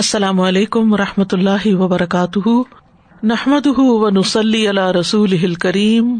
[0.00, 2.48] السلام علیکم و رحمۃ اللہ وبرکاتہ۔
[3.22, 6.18] نحمد و نسلی اللہ رسول کریم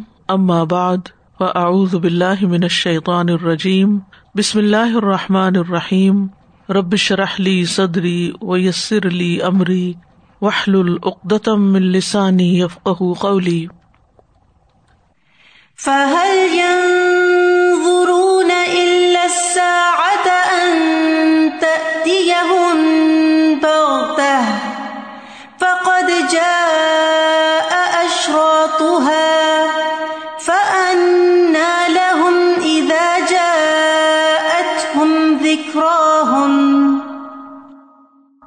[0.64, 0.96] بعد
[1.40, 3.98] و اعوذ باللہ من الشیطان الرجیم۔
[4.34, 6.26] بسم اللہ الرحمٰن الرحیم۔
[6.68, 9.92] ربش رحلی صدری و یسر علی عمری
[10.40, 13.66] وحل العقدم السانی یفق قولی۔
[15.84, 20.78] فهل ينظرون إلا الساعة أن
[21.60, 22.69] تأتيهم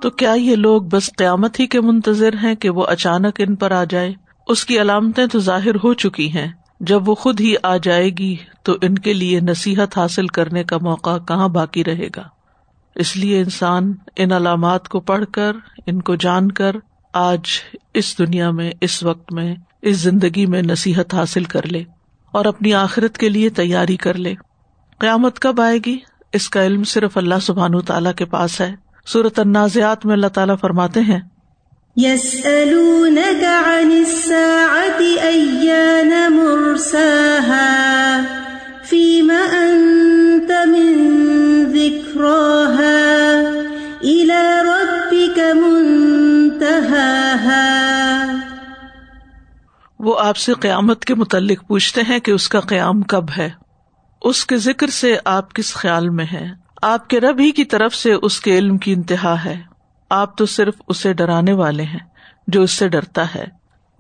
[0.03, 3.71] تو کیا یہ لوگ بس قیامت ہی کے منتظر ہیں کہ وہ اچانک ان پر
[3.71, 4.13] آ جائے؟
[4.48, 8.35] اس کی علامتیں تو ظاہر ہو چکی ہیں۔ جب وہ خود ہی آ جائے گی،
[8.63, 12.23] تو ان کے لیے نصیحت حاصل کرنے کا موقع کہاں باقی رہے گا؟
[12.95, 16.76] اس لیے انسان ان علامات کو پڑھ کر، ان کو جان کر،
[17.13, 17.41] آج
[17.93, 21.84] اس دنیا میں، اس وقت میں، اس زندگی میں نصیحت حاصل کر لے
[22.31, 24.35] اور اپنی آخرت کے لیے تیاری کر لے۔
[24.99, 25.98] قیامت کب آئے گی؟
[26.34, 30.55] اس کا علم صرف اللہ سبحان تعالیٰ کے پاس ہے۔ صورت النازعات میں اللہ تعالیٰ
[30.62, 31.20] فرماتے ہیں
[49.99, 53.49] وہ آپ سے قیامت کے متعلق پوچھتے ہیں کہ اس کا قیام کب ہے۔
[54.21, 57.95] اس کے ذکر سے آپ کس خیال میں ہے آپ کے رب ہی کی طرف
[57.95, 59.62] سے اس کے علم کی انتہا ہے۔
[60.09, 61.99] آپ تو صرف اسے ڈرانے والے ہیں
[62.48, 63.45] جو اس سے ڈرتا ہے۔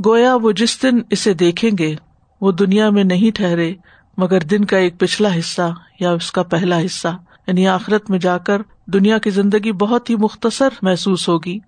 [0.05, 1.95] گویا وہ جس دن اسے دیکھیں گے،
[2.41, 3.73] وہ دنیا میں نہیں ٹھہرے،
[4.17, 7.07] مگر دن کا ایک پچھلا حصہ یا اس کا پہلا حصہ
[7.47, 11.59] یعنی آخرت میں جا کر دنیا کی زندگی بہت ہی مختصر محسوس ہوگی۔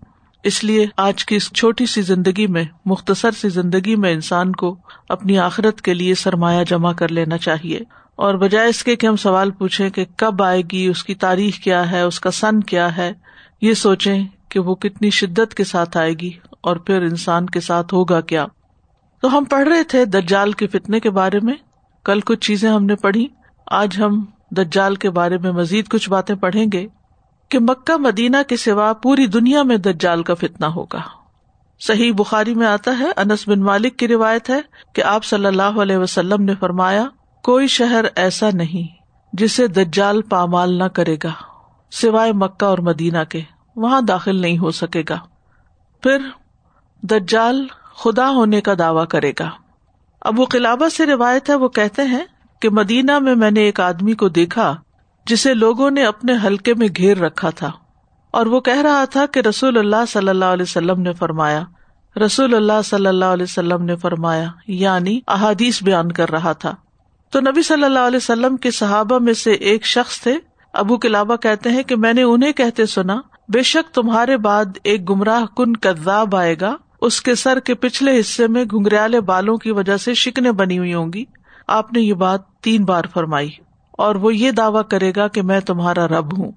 [0.44, 4.78] اس لیے آج کی اس چھوٹی سی زندگی میں، مختصر سی زندگی میں انسان کو
[5.10, 7.80] اپنی آخرت کے لیے سرمایہ جمع کر لینا چاہیے۔
[8.16, 11.56] اور بجائے اس کے کہ ہم سوال پوچھیں کہ کب آئے گی، اس کی تاریخ
[11.56, 13.14] کیا ہے، اس کا سن کیا ہے،
[13.62, 16.32] یہ سوچیں کہ وہ کتنی شدت کے ساتھ آئے گی
[16.62, 18.46] اور پھر انسان کے ساتھ ہوگا کیا۔
[19.22, 21.54] تو ہم پڑھ رہے تھے دجال کے فتنے کے بارے میں۔
[22.04, 23.28] کل کچھ چیزیں ہم نے پڑھی۔
[23.68, 26.88] آج ہم دجال کے بارے میں مزید کچھ باتیں پڑھیں گے
[27.50, 31.02] کہ مکہ، مدینہ کے سوا پوری دنیا میں دجال کا فتنا ہوگا۔
[31.80, 34.62] صحیح بخاری میں آتا ہے، انس بن مالک کی روایت ہے
[34.94, 37.06] کہ آپ صلی اللہ علیہ وسلم نے فرمایا
[37.46, 41.32] کوئی شہر ایسا نہیں جسے دجال پامال نہ کرے گا،
[41.92, 43.42] سوائے مکہ اور مدینہ کے،
[43.76, 45.20] وہاں داخل نہیں ہو سکے گا۔
[46.04, 46.18] پھر
[47.02, 49.50] دجال خدا ہونے کا دعوی کرے گا۔
[50.22, 52.26] اب وہ قلابہ سے روایت ہے، وہ کہتے ہیں
[52.62, 54.76] کہ مدینہ میں میں نے ایک آدمی کو دیکھا
[55.26, 57.72] جسے لوگوں نے اپنے حلقے میں گھیر رکھا تھا۔
[58.32, 61.64] اور وہ کہہ رہا تھا کہ رسول اللہ صلی اللہ علیہ وسلم نے فرمایا،
[62.26, 66.76] رسول اللہ صلی اللہ علیہ وسلم نے فرمایا یعنی احادیث بیان کر رہا تھا۔
[67.32, 70.36] تو نبی صلی اللہ علیہ وسلم کے صحابہ میں سے ایک شخص تھے۔
[70.74, 75.10] ابو کلابا کہتے ہیں کہ میں نے انہیں کہتے سنا، بے شک تمہارے بعد ایک
[75.10, 79.72] گمراہ کن کداب آئے گا۔ اس کے سر کے پچھلے حصے میں گنگریالے بالوں کی
[79.72, 81.24] وجہ سے شکنے بنی ہوئی ہوں گی۔
[81.68, 83.50] آپ نے یہ بات تین بار فرمائی
[83.92, 86.52] اور وہ یہ دعوی کرے گا کہ میں تمہارا رب ہوں۔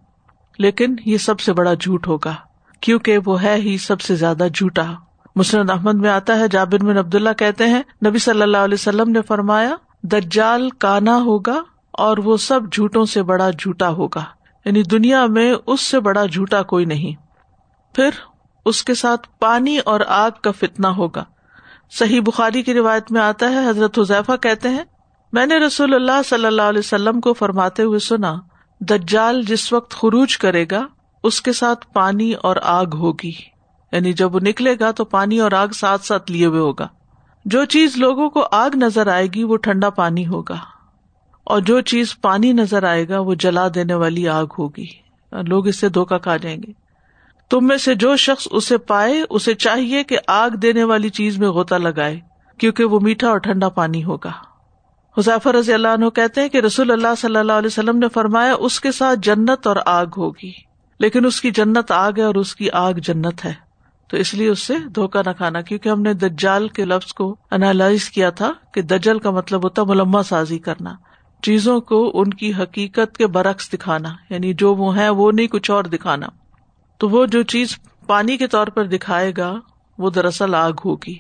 [0.59, 2.35] لیکن یہ سب سے بڑا جھوٹ ہوگا،
[2.81, 4.93] کیونکہ وہ ہے ہی سب سے زیادہ جھوٹا۔
[5.37, 8.75] مسرت احمد میں آتا ہے، جابر بن عبد اللہ کہتے ہیں، نبی صلی اللہ علیہ
[8.75, 14.25] وسلم نے فرمایا دجال کانا ہوگا اور وہ سب جھوٹوں سے بڑا جھوٹا ہوگا۔
[14.65, 17.23] یعنی دنیا میں اس سے بڑا جھوٹا کوئی نہیں۔
[17.95, 18.11] پھر
[18.65, 21.25] اس کے ساتھ پانی اور آگ کا فتنا ہوگا۔
[21.91, 24.85] صحیح بخاری کی روایت میں آتا ہے، حضرت حذیفہ کہتے ہیں،
[25.33, 28.37] میں نے رسول اللہ صلی اللہ علیہ وسلم کو فرماتے ہوئے سنا،
[28.81, 30.87] دجال جس وقت خروج کرے گا،
[31.25, 33.33] اس کے ساتھ پانی اور آگ ہوگی۔
[33.93, 36.89] یعنی جب وہ نکلے گا تو پانی اور آگ ساتھ ساتھ لیے ہوئے ہوگا۔
[37.51, 40.57] جو چیز لوگوں کو آگ نظر آئے گی، وہ ٹھنڈا پانی ہوگا۔
[41.45, 44.87] اور جو چیز پانی نظر آئے گا، وہ جلا دینے والی آگ ہوگی۔
[45.33, 46.73] لوگ اس سے دھوکا کھا جائیں گے۔
[47.51, 51.49] تم میں سے جو شخص اسے پائے، اسے چاہیے کہ آگ دینے والی چیز میں
[51.49, 52.21] غوطہ لگائے،
[52.59, 54.33] کیونکہ وہ میٹھا اور ٹھنڈا پانی ہوگا۔
[55.19, 58.55] حذافر رضی اللہ عنہ کہتے ہیں کہ رسول اللہ صلی اللہ علیہ وسلم نے فرمایا،
[58.59, 60.53] اس کے ساتھ جنت اور آگ ہوگی۔
[61.01, 63.68] لیکن اس کی جنت آگ ہے اور اس کی آگ جنت ہے۔
[64.09, 67.37] تو اس لیے اس سے دھوکا نہ کھانا، کیونکہ ہم نے دجال کے لفظ کو
[67.51, 70.95] انالائز کیا تھا کہ دجل کا مطلب ہوتا ملما سازی کرنا۔
[71.43, 75.71] چیزوں کو ان کی حقیقت کے برعکس دکھانا یعنی جو وہ ہے وہ نہیں، کچھ
[75.71, 76.27] اور دکھانا۔
[76.99, 79.55] تو وہ جو چیز پانی کے طور پر دکھائے گا،
[79.99, 81.19] وہ دراصل آگ ہوگی۔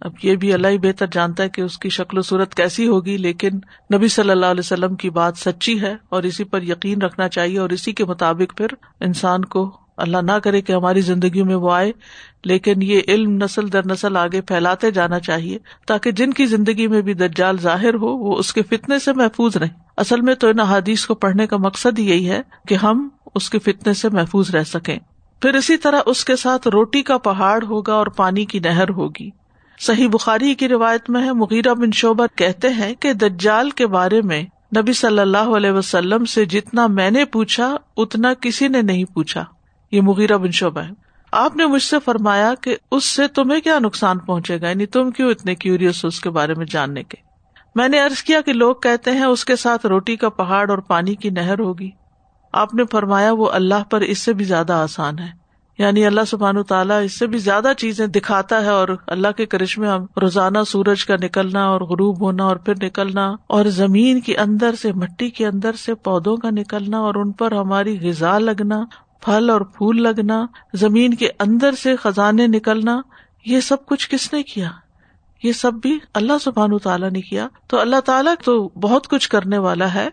[0.00, 2.88] اب یہ بھی اللہ ہی بہتر جانتا ہے کہ اس کی شکل و صورت کیسی
[2.88, 3.50] ہوگی، لیکن
[3.94, 7.58] نبی صلی اللہ علیہ وسلم کی بات سچی ہے اور اسی پر یقین رکھنا چاہیے
[7.58, 8.66] اور اسی کے مطابق پھر
[9.00, 11.92] انسان کو اللہ نہ کرے کہ ہماری زندگی میں وہ آئے،
[12.44, 17.02] لیکن یہ علم نسل در نسل آگے پھیلاتے جانا چاہیے، تاکہ جن کی زندگی میں
[17.02, 20.60] بھی دجال ظاہر ہو، وہ اس کے فتنے سے محفوظ رہے اصل میں تو ان
[20.60, 24.64] حادیث کو پڑھنے کا مقصد یہی ہے کہ ہم اس کے فتنے سے محفوظ رہ
[24.64, 24.98] سکیں۔
[25.42, 29.30] پھر اسی طرح اس کے ساتھ روٹی کا پہاڑ ہوگا اور پانی کی نہر ہوگی۔
[29.80, 34.22] صحیح بخاری کی روایت میں ہے، مغیرہ بن شعبہ کہتے ہیں کہ دجال کے بارے
[34.22, 34.42] میں
[34.76, 39.44] نبی صلی اللہ علیہ وسلم سے جتنا میں نے پوچھا، اتنا کسی نے نہیں پوچھا۔
[39.90, 40.90] یہ مغیرہ بن شعبہ ہے۔
[41.32, 45.10] آپ نے مجھ سے فرمایا کہ اس سے تمہیں کیا نقصان پہنچے گا؟ یعنی تم
[45.10, 47.16] کیوں اتنے کیوریس اس کے بارے میں جاننے کے؟
[47.74, 50.78] میں نے ارض کیا کہ لوگ کہتے ہیں اس کے ساتھ روٹی کا پہاڑ اور
[50.78, 51.90] پانی کی نہر ہوگی۔
[52.52, 55.40] آپ نے فرمایا وہ اللہ پر اس سے بھی زیادہ آسان ہے۔
[55.78, 59.88] یعنی اللہ سبحان تعالیٰ اس سے بھی زیادہ چیزیں دکھاتا ہے اور اللہ کے کرشمے
[59.88, 64.74] ہم روزانہ سورج کا نکلنا اور غروب ہونا اور پھر نکلنا اور زمین کے اندر
[64.74, 68.84] سے، مٹی کے اندر سے، پودوں کا نکلنا اور ان پر ہماری غذا لگنا
[69.20, 73.00] پھل اور پھول لگنا، زمین کے اندر سے خزانے نکلنا،
[73.46, 74.70] یہ سب کچھ کس نے کیا؟
[75.42, 79.58] یہ سب بھی اللہ سبحان تعالیٰ نے کیا۔ تو اللہ تعالیٰ تو بہت کچھ کرنے
[79.58, 80.08] والا ہے۔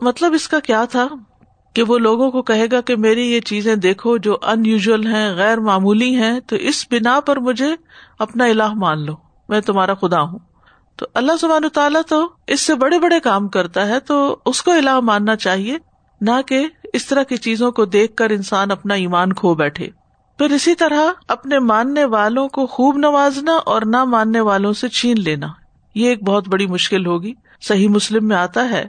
[0.00, 1.08] مطلب اس کا کیا تھا؟
[1.72, 5.34] کہ وہ لوگوں کو کہے گا کہ میری یہ چیزیں دیکھو جو ان یوژل ہیں،
[5.34, 7.76] غیر معمولی ہیں، تو اس بنا پر مجھے
[8.18, 9.14] اپنا الہ مان لو۔
[9.48, 10.38] میں تمہارا خدا ہوں۔
[10.96, 14.70] تو اللہ سبحان تعالیٰ تو اس سے بڑے بڑے کام کرتا ہے، تو اس کو
[14.70, 15.78] الہ ماننا چاہیے،
[16.20, 19.88] نہ کہ اس طرح کی چیزوں کو دیکھ کر انسان اپنا ایمان کھو بیٹھے۔
[20.38, 25.20] پھر اسی طرح اپنے ماننے والوں کو خوب نوازنا اور نہ ماننے والوں سے چھین
[25.20, 25.46] لینا۔
[25.94, 28.84] یہ ایک بہت بڑی مشکل ہوگی۔ صحیح مسلم میں آتا ہے،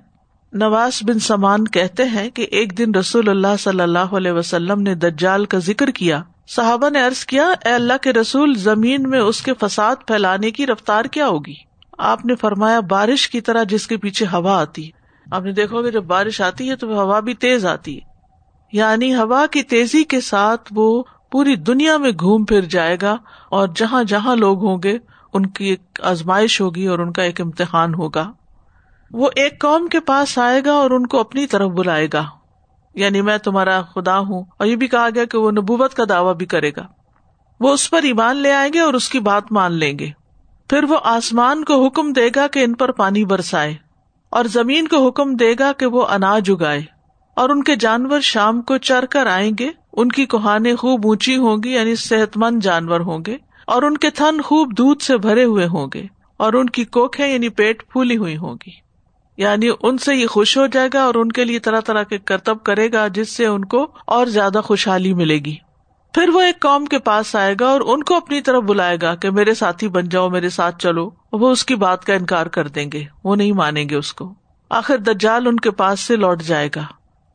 [0.53, 4.95] نواز بن سمان کہتے ہیں کہ ایک دن رسول اللہ صلی اللہ علیہ وسلم نے
[4.95, 9.41] دجال کا ذکر کیا۔ صحابہ نے ارض کیا، اے اللہ کے رسول، زمین میں اس
[9.41, 11.53] کے فساد پھیلانے کی رفتار کیا ہوگی؟
[11.97, 14.91] آپ نے فرمایا، بارش کی طرح جس کے پیچھے ہوا آتی۔
[15.31, 18.01] آپ نے دیکھو گے جب بارش آتی ہے تو ہوا بھی تیز آتی ہے۔
[18.71, 23.17] یعنی ہوا کی تیزی کے ساتھ وہ پوری دنیا میں گھوم پھر جائے گا
[23.49, 24.97] اور جہاں جہاں لوگ ہوں گے،
[25.33, 28.31] ان کی ایک آزمائش ہوگی اور ان کا ایک امتحان ہوگا۔
[29.11, 32.25] وہ ایک قوم کے پاس آئے گا اور ان کو اپنی طرف بلائے گا۔
[32.95, 36.33] یعنی میں تمہارا خدا ہوں۔ اور یہ بھی کہا گیا کہ وہ نبوبت کا دعوی
[36.33, 36.87] بھی کرے گا۔
[37.59, 40.09] وہ اس پر ایمان لے آئیں گے اور اس کی بات مان لیں گے۔
[40.69, 43.86] پھر وہ آسمان کو حکم دے گا کہ ان پر پانی برسائے۔
[44.29, 46.81] اور زمین کو حکم دے گا کہ وہ اناج اگائے۔
[47.35, 51.37] اور ان کے جانور شام کو چر کر آئیں گے، ان کی کوہانے خوب اونچی
[51.37, 53.37] ہوں گی یعنی صحت مند جانور ہوں گے،
[53.67, 56.05] اور ان کے تھن خوب دودھ سے بھرے ہوئے ہوں گے،
[56.37, 58.87] اور ان کی کوکھے یعنی پیٹ پھولی ہوئی ہوں گی۔
[59.37, 62.17] یعنی ان سے یہ خوش ہو جائے گا اور ان کے لیے طرح طرح کے
[62.17, 65.55] کرتب کرے گا، جس سے ان کو اور زیادہ خوشحالی ملے گی۔
[66.17, 69.15] پھر وہ ایک قوم کے پاس آئے گا اور ان کو اپنی طرف بلائے گا
[69.15, 72.67] کہ میرے ساتھی بن جاؤ، میرے ساتھ چلو، وہ اس کی بات کا انکار کر
[72.67, 74.33] دیں گے، وہ نہیں مانیں گے اس کو۔
[74.69, 76.81] آخر دجال ان کے پاس سے لوٹ جائے گا۔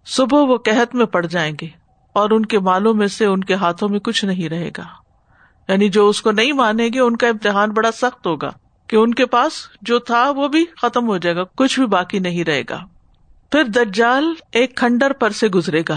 [0.06, 1.66] صبح وہ قحط میں پڑ جائیں گے
[2.12, 4.84] اور ان کے مالوں میں سے ان کے ہاتھوں میں کچھ نہیں رہے گا۔
[5.68, 8.50] یعنی جو اس کو نہیں مانے گے، ان کا امتحان بڑا سخت ہوگا
[8.86, 9.52] کہ ان کے پاس
[9.82, 12.84] جو تھا وہ بھی ختم ہو جائے گا، کچھ بھی باقی نہیں رہے گا۔
[13.52, 15.96] پھر دجال ایک کھنڈر پر سے گزرے گا۔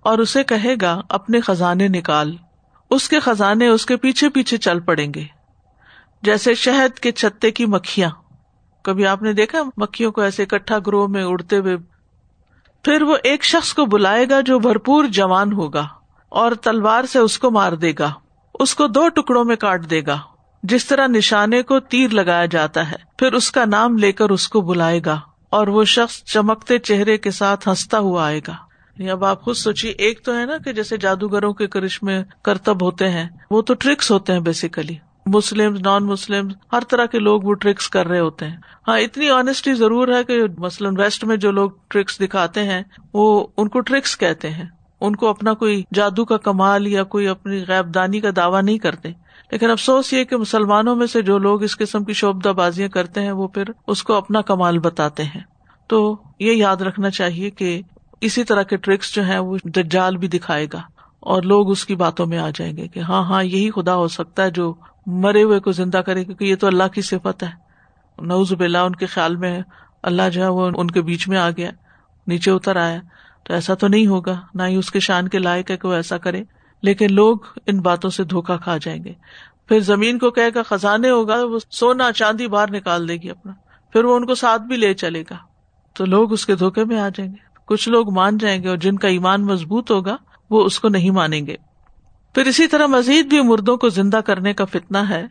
[0.00, 2.36] اور اسے کہے گا، اپنے خزانے نکال۔
[2.90, 5.24] اس کے خزانے اس کے پیچھے پیچھے چل پڑیں گے۔
[6.22, 8.10] جیسے شہد کے چھتے کی مکھیاں۔
[8.82, 11.76] کبھی آپ نے دیکھا مکھیوں کو ایسے اکٹھا گروہ میں اڑتے ہوئے؟
[12.84, 15.88] پھر وہ ایک شخص کو بلائے گا جو بھرپور جوان ہوگا
[16.28, 18.12] اور تلوار سے اس کو مار دے گا۔
[18.54, 20.18] اس کو دو ٹکڑوں میں کاٹ دے گا۔
[20.62, 24.48] جس طرح نشانے کو تیر لگایا جاتا ہے، پھر اس کا نام لے کر اس
[24.48, 29.10] کو بلائے گا اور وہ شخص چمکتے چہرے کے ساتھ ہنستا ہوا آئے گا۔ یعنی
[29.10, 33.10] اب آپ خود سوچیے، ایک تو ہے نا کہ جیسے جادوگروں کے کرشمے کرتب ہوتے
[33.10, 34.94] ہیں، وہ تو ٹرکس ہوتے ہیں بیسیکلی
[35.26, 38.56] مسلم نان مسلم ہر طرح کے لوگ وہ ٹرکس کر رہے ہوتے ہیں۔
[38.88, 42.82] ہاں اتنی آنےسٹی ضرور ہے کہ مثلاً ویسٹ میں جو لوگ ٹرکس دکھاتے ہیں،
[43.14, 44.64] وہ ان کو ٹرکس کہتے ہیں۔
[45.00, 48.78] ان کو اپنا کوئی جادو کا کمال یا کوئی اپنی غیب دانی کا دعوی نہیں
[48.78, 49.08] کرتے۔
[49.52, 53.20] لیکن افسوس یہ کہ مسلمانوں میں سے جو لوگ اس قسم کی شوبدہ بازیاں کرتے
[53.20, 55.40] ہیں، وہ پھر اس کو اپنا کمال بتاتے ہیں۔
[55.88, 57.82] تو یہ یاد رکھنا چاہیے کہ
[58.20, 60.80] اسی طرح کے ٹرکس جو ہے وہ دجال بھی دکھائے گا
[61.20, 64.08] اور لوگ اس کی باتوں میں آ جائیں گے کہ ہاں ہاں یہی خدا ہو
[64.08, 64.74] سکتا ہے جو
[65.06, 67.50] مرے ہوئے کو زندہ کرے کیونکہ یہ تو اللہ کی صفت ہے۔
[68.18, 69.62] نوز بلّہ ان کے خیال میں
[70.02, 71.70] اللہ جو ہے وہ ان کے بیچ میں آ گیا،
[72.26, 73.00] نیچے اتر آیا۔
[73.44, 75.92] تو ایسا تو نہیں ہوگا، نہ ہی اس کے شان کے لائق ہے کہ وہ
[75.92, 76.42] ایسا کرے۔
[76.82, 79.12] لیکن لوگ ان باتوں سے دھوکا کھا جائیں گے۔
[79.68, 83.52] پھر زمین کو کہے گا، خزانے ہوگا، وہ سونا چاندی باہر نکال دے گی اپنا۔
[83.92, 85.36] پھر وہ ان کو ساتھ بھی لے چلے گا۔
[85.94, 88.76] تو لوگ اس کے دھوکے میں آ جائیں گے۔ کچھ لوگ مان جائیں گے اور
[88.76, 90.16] جن کا ایمان مضبوط ہوگا،
[90.50, 91.56] وہ اس کو نہیں مانیں گے۔
[92.34, 95.26] پھر اسی طرح مزید بھی مردوں کو زندہ کرنے کا فتنا ہے۔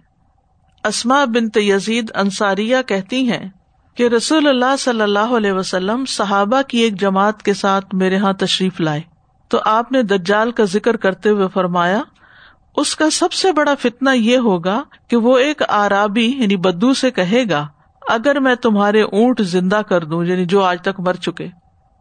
[0.84, 3.50] اسما بن یزید انصاریہ کہتی ہیں
[3.96, 8.34] کہ رسول اللہ صلی اللہ علیہ وسلم صحابہ کی ایک جماعت کے ساتھ میرے یہاں
[8.34, 9.01] تشریف لائے۔
[9.48, 12.01] تو آپ نے دجال کا ذکر کرتے ہوئے فرمایا،
[12.75, 17.12] اس کا سب سے بڑا فتنا یہ ہوگا کہ وہ ایک آرابی یعنی بدو سے
[17.12, 17.67] کہے گا،
[18.10, 21.48] اگر میں تمہارے اونٹ زندہ کر دوں یعنی جو آج تک مر چکے۔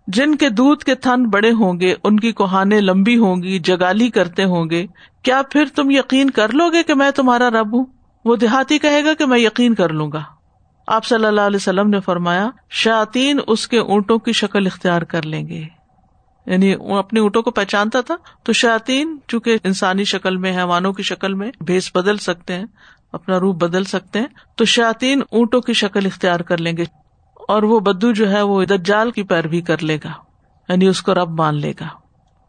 [0.08, 4.10] جن کے دودھ کے تھن بڑے ہوں گے، ان کی کوہانے لمبی ہوں گی، جگالی
[4.10, 4.86] کرتے ہوں گے۔
[5.22, 7.84] کیا پھر تم یقین کر لو گے کہ میں تمہارا رب ہوں؟
[8.24, 10.22] وہ دیہاتی کہے گا کہ میں یقین کر لوں گا۔
[10.86, 15.22] آپ صلی اللہ علیہ وسلم نے فرمایا شاطین اس کے اونٹوں کی شکل اختیار کر
[15.22, 15.64] لیں گے۔
[16.46, 21.34] یعنی اپنے اونٹوں کو پہچانتا تھا۔ تو شاطین چونکہ انسانی شکل میں، حیوانوں کی شکل
[21.34, 22.64] میں بھیس بدل سکتے ہیں،
[23.12, 26.84] اپنا روپ بدل سکتے ہیں، تو شاطین اونٹوں کی شکل اختیار کر لیں گے۔
[27.48, 30.10] اور وہ بدو جو ہے وہ دجال کی پیروی کر لے گا
[30.68, 31.86] یعنی اس کو رب مان لے گا۔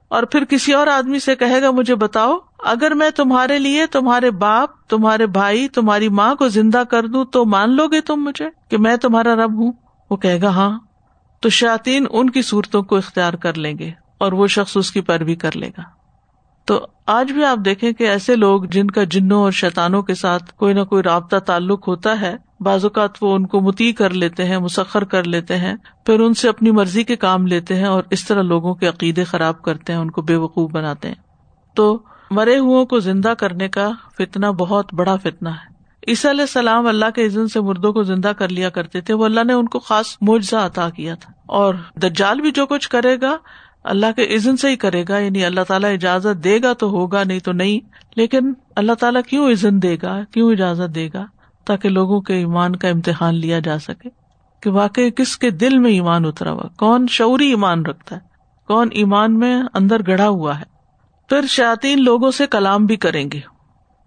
[0.08, 4.32] اور پھر کسی اور آدمی سے کہے گا، مجھے بتاؤ، اگر میں تمہارے لیے تمہارے
[4.32, 8.50] باپ، تمہارے بھائی، تمہاری ماں کو زندہ کر دوں تو مان لو گے تم مجھے
[8.70, 9.72] کہ میں تمہارا رب ہوں؟
[10.10, 10.80] وہ کہے گا ہاں۔
[11.40, 15.02] تو شاطین ان کی صورتوں کو اختیار کر لیں گے اور وہ شخص اس کی
[15.02, 15.84] پیروی کر لے گا۔
[16.66, 20.54] تو آج بھی آپ دیکھیں کہ ایسے لوگ جن کا جنوں اور شیتانوں کے ساتھ
[20.54, 24.46] کوئی نہ کوئی رابطہ تعلق ہوتا ہے بعض اوقات وہ ان کو متی کر لیتے
[24.46, 25.76] ہیں، مسخر کر لیتے ہیں،
[26.06, 29.24] پھر ان سے اپنی مرضی کے کام لیتے ہیں اور اس طرح لوگوں کے عقیدے
[29.24, 31.16] خراب کرتے ہیں، ان کو بے وقوف بناتے ہیں۔
[31.76, 32.00] تو
[32.32, 35.70] مرے ہو کو زندہ کرنے کا فتنا بہت بڑا فتنا ہے۔
[36.08, 39.26] عیسی علیہ السلام اللہ کے عزن سے مردوں کو زندہ کر لیا کرتے تھے، وہ
[39.26, 43.18] اللہ نے ان کو خاص معجزہ عطا کیا تھا۔ اور دجال بھی جو کچھ کرے
[43.22, 43.38] گا،
[43.84, 47.24] اللہ کے عزن سے ہی کرے گا یعنی اللہ تعالیٰ اجازت دے گا تو ہوگا،
[47.24, 47.80] نہیں تو نہیں۔
[48.16, 51.26] لیکن اللہ تعالیٰ کیوں عزن دے گا؟ کیوں اجازت دے گا؟
[51.70, 54.10] تاکہ لوگوں کے ایمان کا امتحان لیا جا سکے
[54.62, 58.22] کہ واقعی کس کے دل میں ایمان اترا ہوا؟ کون شعوری ایمان رکھتا ہے؟
[58.68, 60.64] کون ایمان میں اندر گڑا ہوا ہے؟
[61.30, 63.40] پھر شاطین لوگوں سے کلام بھی کریں گے۔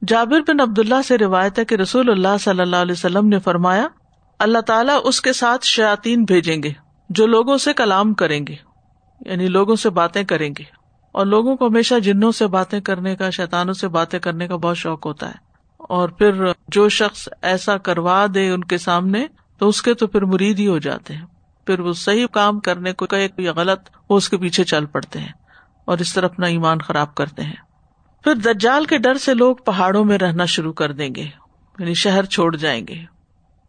[0.09, 3.39] جابر بن عبد اللہ سے روایت ہے کہ رسول اللہ صلی اللہ علیہ وسلم نے
[3.39, 3.89] فرمایا،
[4.39, 6.73] اللہ تعالیٰ اس کے ساتھ شاطین بھیجیں گے
[7.09, 8.57] جو لوگوں سے کلام کریں گے
[9.27, 13.31] یعنی لوگوں سے باتیں کریں گے۔ اور لوگوں کو ہمیشہ جنوں سے باتیں کرنے کا
[13.31, 15.52] شیتانوں سے باتیں کرنے کا بہت شوق ہوتا ہے۔
[15.89, 19.27] اور پھر جو شخص ایسا کروا دے ان کے سامنے،
[19.59, 21.27] تو اس کے تو پھر مرید ہی ہو جاتے ہیں۔
[21.67, 23.07] پھر وہ صحیح کام کرنے کو
[23.57, 25.33] غلط، وہ اس کے پیچھے چل پڑتے ہیں
[25.85, 27.57] اور اس طرح اپنا ایمان خراب کرتے ہیں۔
[28.25, 31.25] پھر دجال کے ڈر سے لوگ پہاڑوں میں رہنا شروع کر دیں گے
[31.79, 32.95] یعنی شہر چھوڑ جائیں گے۔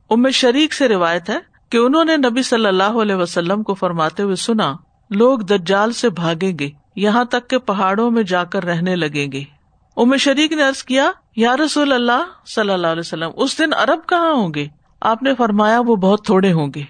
[0.10, 1.38] ام شریک سے روایت ہے
[1.70, 4.76] کہ انہوں نے نبی صلی اللہ علیہ وسلم کو فرماتے ہوئے سنا،
[5.10, 9.44] لوگ دجال سے بھاگیں گے، یہاں تک کہ پہاڑوں میں جا کر رہنے لگیں گے۔
[9.98, 14.00] ام شریک نے ارض کیا، یا رسول اللہ صلی اللہ علیہ وسلم، اس دن ارب
[14.10, 14.68] کہاں ہوں گے؟
[15.02, 16.84] آپ نے فرمایا وہ بہت تھوڑے ہوں گے،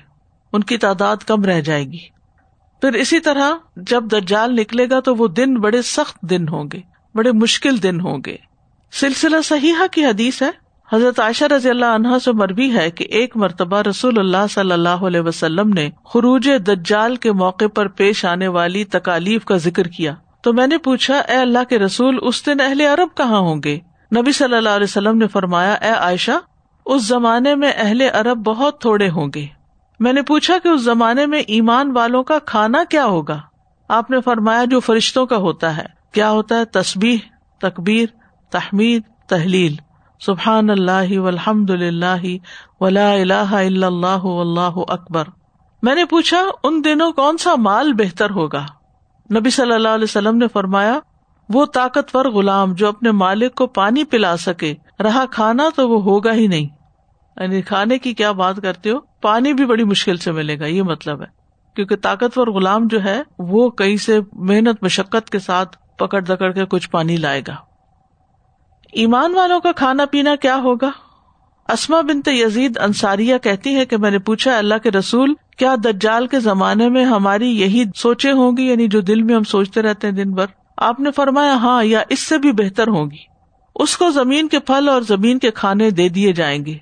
[0.54, 2.14] ان کی تعداد کم رہ جائے گی۔
[2.82, 6.80] پھر اسی طرح جب دجال نکلے گا تو وہ دن بڑے سخت دن ہوں گے،
[7.16, 8.36] بڑے مشکل دن ہوں گے۔
[8.92, 13.38] سلسلہ صحیح کی حدیث ہے۔ حضرت عائشہ رضی اللہ عنہا سے مربی ہے کہ ایک
[13.38, 18.48] مرتبہ رسول اللہ صلی اللہ علیہ وسلم نے خروج دجال کے موقع پر پیش آنے
[18.48, 22.62] والی تکالیف کا ذکر کیا۔ تو میں نے پوچھا، اے اللہ کے رسول، اس دن
[22.62, 23.80] اہل عرب کہاں ہوں گے؟
[24.16, 26.32] نبی صلی اللہ علیہ وسلم نے فرمایا، اے عائشہ،
[26.86, 29.46] اس زمانے میں اہل عرب بہت تھوڑے ہوں گے۔
[30.00, 33.40] میں نے پوچھا کہ اس زمانے میں ایمان والوں کا کھانا کیا ہوگا؟
[33.88, 37.18] آپ نے فرمایا، جو فرشتوں کا ہوتا ہے۔ کیا ہوتا ہے؟ تصبیح
[37.62, 38.06] تقبیر
[38.50, 39.76] تحمید، تحلیل۔
[40.20, 42.26] سبحان اللہ الحمد اللہ
[42.80, 45.24] ولا اللہ اللہ اللہ اکبر۔
[45.84, 48.66] میں نے پوچھا، ان دنوں کون سا مال بہتر ہوگا؟
[49.40, 51.00] نبی صلی اللہ علیہ وسلم نے فرمایا،
[51.50, 56.34] وہ طاقتور غلام جو اپنے مالک کو پانی پلا سکے، رہا کھانا تو وہ ہوگا
[56.34, 56.68] ہی نہیں۔
[57.42, 60.82] یعنی کھانے کی کیا بات کرتے ہو؟ پانی بھی بڑی مشکل سے ملے گا، یہ
[60.82, 61.28] مطلب ہے۔
[61.76, 66.66] کیونکہ طاقتور غلام جو ہے، وہ کہیں سے محنت، مشقت کے ساتھ پکڑ دکڑ کے
[66.66, 67.56] کچھ پانی لائے گا۔
[68.92, 70.92] ایمان والوں کا کھانا پینا کیا ہوگا؟
[71.68, 76.28] اسما بنت یزید انصاریہ کہتی ہے کہ میں نے پوچھا، اللہ کے رسول، کیا دجال
[76.28, 80.08] کے زمانے میں ہماری یہی سوچے ہوں گی؟ یعنی جو دل میں ہم سوچتے رہتے
[80.08, 80.46] ہیں دن بھر۔
[80.78, 83.34] آپ نے فرمایا ہاں یا اس سے بھی بہتر ہوگی
[83.76, 86.78] اس کو زمین کے پھل اور زمین کے کھانے دے دیے جائیں گے۔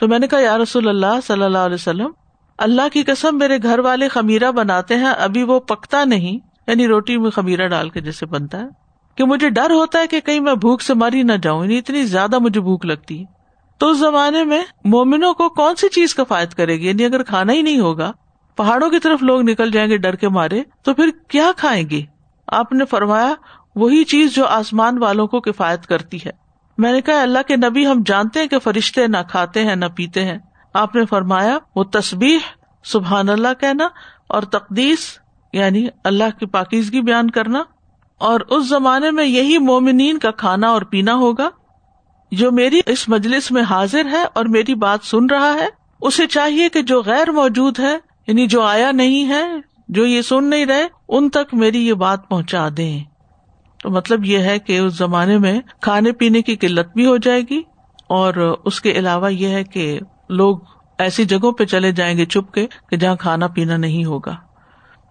[0.00, 2.10] تو میں نے کہا، یا رسول اللہ صلی اللہ علیہ وسلم،
[2.58, 7.16] اللہ کی قسم، میرے گھر والے خمیرہ بناتے ہیں، ابھی وہ پکتا نہیں۔ یعنی روٹی
[7.16, 8.66] میں خمیرہ ڈال کے جیسے بنتا ہے۔
[9.14, 11.78] کہ مجھے ڈر ہوتا ہے کہ کہیں میں بھوک سے مر ہی نہ جاؤں یعنی
[11.78, 13.37] اتنی زیادہ مجھے بھوک لگتی ہے۔
[13.78, 17.22] تو اس زمانے میں مومنوں کو کون سی چیز کا فائد کرے گی؟ یعنی اگر
[17.22, 18.12] کھانا ہی نہیں ہوگا،
[18.56, 22.02] پہاڑوں کی طرف لوگ نکل جائیں گے ڈر کے مارے، تو پھر کیا کھائیں گے؟
[22.46, 23.34] آپ نے فرمایا،
[23.74, 26.30] وہی چیز جو آسمان والوں کو کفایت کرتی ہے۔
[26.78, 29.84] میں نے کہا، اللہ کے نبی ہم جانتے ہیں کہ فرشتے نہ کھاتے ہیں، نہ
[29.96, 30.38] پیتے ہیں۔
[30.74, 32.38] آپ نے فرمایا، وہ تصبیح
[32.84, 33.88] سبحان اللہ کہنا
[34.28, 35.18] اور تقدیس
[35.52, 37.62] یعنی اللہ کی پاکیزگی بیان کرنا۔
[38.18, 41.48] اور اس زمانے میں یہی مومنین کا کھانا اور پینا ہوگا۔
[42.32, 45.66] جو میری اس مجلس میں حاضر ہے اور میری بات سن رہا ہے،
[46.00, 47.96] اسے چاہیے کہ جو غیر موجود ہے
[48.28, 49.42] یعنی جو آیا نہیں ہے،
[49.88, 52.98] جو یہ سن نہیں رہے، ان تک میری یہ بات پہنچا دیں۔
[53.82, 57.42] تو مطلب یہ ہے کہ اس زمانے میں کھانے پینے کی قلت بھی ہو جائے
[57.50, 57.60] گی،
[58.08, 60.58] اور اس کے علاوہ یہ ہے کہ لوگ
[60.98, 64.36] ایسی جگہوں پہ چلے جائیں گے چھپ کے کہ جہاں کھانا پینا نہیں ہوگا۔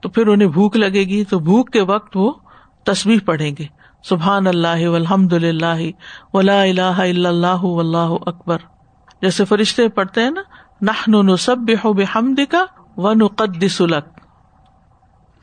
[0.04, 2.32] تو پھر انہیں بھوک لگے گی، تو بھوک کے وقت وہ
[2.86, 3.66] تصویر پڑھیں گے۔
[4.04, 5.92] سبحان اللہ الحمد للہ
[6.34, 8.58] ولا اللہ اللہ اللہ اکبر۔
[9.22, 12.66] جیسے فرشتے پڑھتے ہیں نا نہ سب بے حمد کا
[12.98, 14.20] و نقدسلک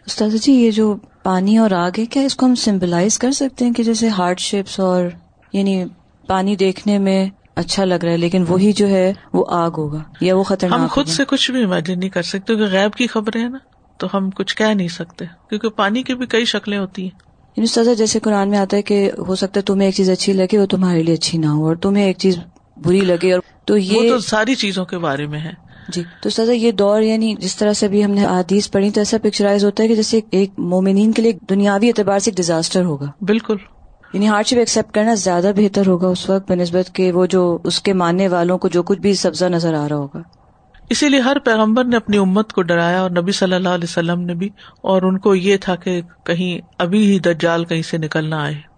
[0.06, 3.64] استاد جی یہ جو پانی اور آگ ہے کیا اس کو ہم سمبلائز کر سکتے
[3.64, 5.04] ہیں کہ جیسے ہارڈ شپس اور
[5.52, 5.84] یعنی
[6.26, 10.36] پانی دیکھنے میں اچھا لگ رہا ہے لیکن وہی جو ہے وہ آگ ہوگا یا
[10.36, 13.40] وہ خطرناک ہم خود سے کچھ بھی امیجن نہیں کر سکتے کیونکہ غیب کی خبریں
[13.42, 13.58] ہیں نا
[13.98, 17.66] تو ہم کچھ کہہ نہیں سکتے کیونکہ پانی کی بھی کئی شکلیں ہوتی ہیں۔ یعنی
[17.66, 20.58] سزا جیسے قرآن میں آتا ہے کہ ہو سکتا ہے تمہیں ایک چیز اچھی لگے
[20.58, 22.38] وہ تمہارے لیے اچھی نہ ہو اور تمہیں ایک چیز
[22.76, 25.52] بری لگے اور تو یہ تو ساری چیزوں کے بارے میں ہے۔
[25.88, 29.00] جی تو سزا یہ دور یعنی جس طرح سے بھی ہم نے آدیز پڑھی تو
[29.00, 32.84] ایسا پکچرائز ہوتا ہے کہ جیسے ایک مومنین کے لیے دنیاوی اعتبار سے ایک ڈیزاسٹر
[32.84, 33.56] ہوگا۔ بالکل۔
[34.12, 37.58] یعنی ہارڈ شپ ایکسپٹ کرنا زیادہ بہتر ہوگا اس وقت بہ نسبت کہ وہ جو
[37.64, 40.22] اس کے ماننے والوں کو جو کچھ بھی سبزہ نظر آ رہا ہوگا۔
[40.90, 44.20] اسی لیے ہر پیغمبر نے اپنی امت کو ڈرایا اور نبی صلی اللہ علیہ وسلم
[44.20, 44.48] نے بھی
[44.82, 48.73] اور ان کو یہ تھا کہ کہیں ابھی ہی دجال کہیں سے نکلنا آئے۔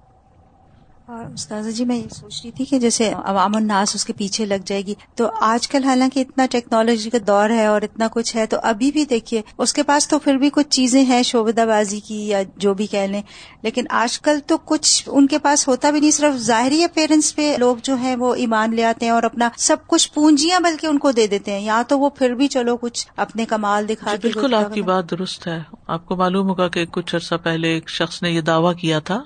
[1.08, 4.46] اور استاذہ جی میں یہ سوچ رہی تھی کہ جیسے عوام الناس اس کے پیچھے
[4.46, 8.36] لگ جائے گی۔ تو آج کل حالانکہ اتنا ٹیکنالوجی کا دور ہے اور اتنا کچھ
[8.36, 11.64] ہے تو ابھی بھی دیکھیے اس کے پاس تو پھر بھی کچھ چیزیں ہیں شعبدہ
[11.68, 13.22] بازی کی یا جو بھی کہہ لیں۔
[13.62, 17.54] لیکن آج کل تو کچھ ان کے پاس ہوتا بھی نہیں صرف ظاہری اپیرنس پہ
[17.58, 20.98] لوگ جو ہیں وہ ایمان لے آتے ہیں اور اپنا سب کچھ پونجیاں بلکہ ان
[20.98, 24.18] کو دے دیتے ہیں۔ یا تو وہ پھر بھی چلو کچھ اپنے کمال دکھا جی
[24.22, 27.88] بالکل آپ کی بات درست ہے۔ آپ کو معلوم ہوگا کہ کچھ عرصہ پہلے ایک
[27.88, 29.22] شخص نے یہ دعویٰ کیا تھا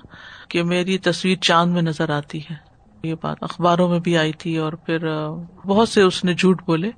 [0.51, 2.55] کہ میری تصویر چاند میں نظر آتی ہے۔
[3.03, 5.27] یہ بات اخباروں میں بھی آئی تھی اور پھر
[5.65, 6.91] بہت سے اس نے جھوٹ بولے۔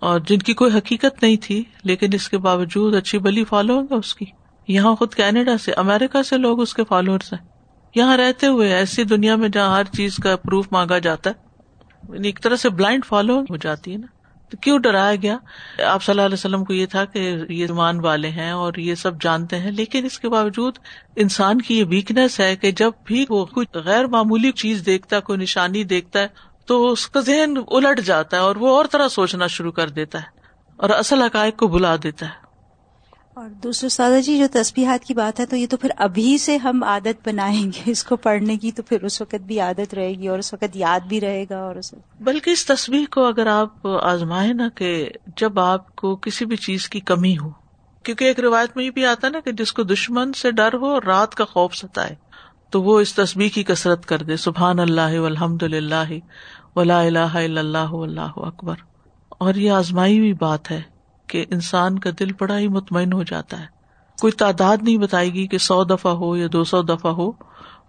[0.00, 3.94] اور جن کی کوئی حقیقت نہیں تھی، لیکن اس کے باوجود اچھی بلی فالو گا
[3.94, 4.24] اس کی۔
[4.68, 7.46] یہاں خود کینیڈا سے امیرکا سے لوگ اس کے فالوورس ہیں۔
[7.94, 11.48] یہاں رہتے ہوئے ایسی دنیا میں جہاں ہر چیز کا پروف مانگا جاتا ہے
[12.14, 14.06] یعنی ایک طرح سے بلائنڈ فالو ہو جاتی ہے نا۔
[14.50, 15.36] تو کیوں ڈرایا گیا؟
[15.86, 18.94] آپ صلی اللہ علیہ وسلم کو یہ تھا کہ یہ ایمان والے ہیں اور یہ
[18.94, 20.78] سب جانتے ہیں، لیکن اس کے باوجود
[21.16, 25.20] انسان کی یہ ویکنیس ہے کہ جب بھی وہ کچھ غیر معمولی چیز دیکھتا ہے،
[25.20, 26.28] کوئی نشانی دیکھتا ہے،
[26.66, 30.18] تو اس کا ذہن الٹ جاتا ہے اور وہ اور طرح سوچنا شروع کر دیتا
[30.18, 30.36] ہے
[30.76, 32.47] اور اصل حقائق کو بلا دیتا ہے۔
[33.38, 36.56] اور دوسرے سادہ جی جو تسبیحات کی بات ہے، تو یہ تو پھر ابھی سے
[36.56, 40.08] ہم عادت بنائیں گے اس کو پڑھنے کی، تو پھر اس وقت بھی عادت رہے
[40.08, 43.46] گی اور اس وقت یاد بھی رہے گا اور اس بلکہ اس تصویر کو اگر
[43.46, 47.50] آپ آزمائے نا کہ جب آپ کو کسی بھی چیز کی کمی ہو،
[48.02, 50.86] کیونکہ ایک روایت میں یہ بھی آتا نا کہ جس کو دشمن سے ڈر ہو
[50.86, 52.14] اور رات کا خوف ستائے،
[52.70, 56.12] تو وہ اس تصویر کی کسرت کر دے، سبحان اللہ الحمد للہ
[56.76, 58.74] ولا الہ الا اللہ اللہ اکبر۔
[59.30, 60.82] اور یہ آزمائی ہوئی بات ہے۔
[61.28, 63.66] کہ انسان کا دل بڑا ہی مطمئن ہو جاتا ہے۔
[64.20, 67.32] کوئی تعداد نہیں بتائے گی کہ سو دفعہ ہو یا دو سو دفعہ ہو۔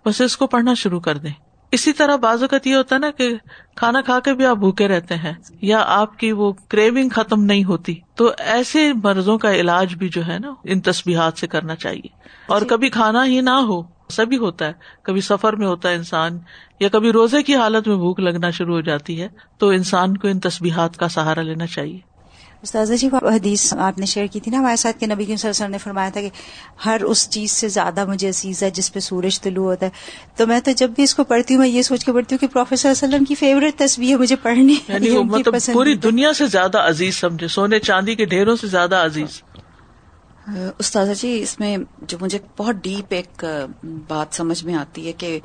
[0.05, 1.31] بس اس کو پڑھنا شروع کر دیں۔
[1.71, 3.35] اسی طرح بعض اوقات یہ ہوتا ہے نا کہ
[3.75, 7.63] کھانا کھا کے بھی آپ بھوکے رہتے ہیں یا آپ کی وہ کریونگ ختم نہیں
[7.63, 12.07] ہوتی۔ تو ایسے مرضوں کا علاج بھی جو ہے نا ان تصبیحات سے کرنا چاہیے۔
[12.47, 14.73] اور کبھی کھانا ہی نہ ہو سبھی ہوتا ہے۔
[15.03, 16.39] کبھی سفر میں ہوتا ہے انسان
[16.79, 20.27] یا کبھی روزے کی حالت میں بھوک لگنا شروع ہو جاتی ہے تو انسان کو
[20.27, 22.08] ان تصبیحات کا سہارا لینا چاہیے۔
[22.63, 25.39] استاذہ جی حدیث آپ نے شیئر کی تھی نا ہمارے ساتھ کہ نبی صلی اللہ
[25.41, 26.29] علیہ وسلم نے فرمایا تھا کہ
[26.85, 29.91] ہر اس چیز سے زیادہ مجھے عزیز ہے جس پہ سورج طلوع ہوتا ہے۔
[30.35, 32.39] تو میں تو جب بھی اس کو پڑھتی ہوں میں یہ سوچ کے پڑھتی ہوں
[32.39, 37.15] کہ پروفیسر وسلم کی فیوریٹ تصویر مجھے پڑھنی یعنی مطلب پوری دنیا سے زیادہ عزیز
[37.15, 39.41] سمجھے؟ سونے چاندی کے ڈھیروں سے زیادہ عزیز۔
[40.77, 43.45] استاذہ جی اس میں جو مجھے بہت ڈیپ ایک
[44.07, 45.39] بات سمجھ میں آتی ہے کہ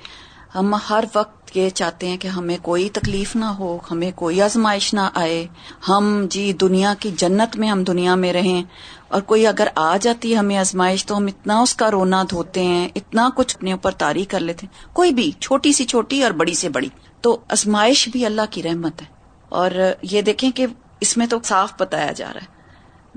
[0.55, 4.95] ہم ہر وقت یہ چاہتے ہیں کہ ہمیں کوئی تکلیف نہ ہو ہمیں کوئی آزمائش
[4.95, 5.47] نہ آئے۔
[5.89, 8.63] ہم جی دنیا کی جنت میں ہم دنیا میں رہیں۔
[9.09, 12.63] اور کوئی اگر آ جاتی ہے ہمیں آزمائش تو ہم اتنا اس کا رونا دھوتے
[12.63, 16.31] ہیں اتنا کچھ اپنے اوپر تاری کر لیتے ہیں۔ کوئی بھی چھوٹی سی چھوٹی اور
[16.31, 16.89] بڑی سے بڑی۔
[17.21, 19.07] تو آزمائش بھی اللہ کی رحمت ہے۔
[19.49, 19.71] اور
[20.03, 20.67] یہ دیکھیں کہ
[21.01, 22.47] اس میں تو صاف بتایا جا رہا ہے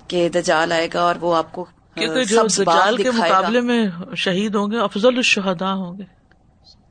[0.08, 4.56] کہ دجال آئے گا اور وہ آپ کو کیونکہ جو دجال کے مقابلے میں شہید
[4.56, 6.17] ہوں گے افضل الشہداء ہوں گے۔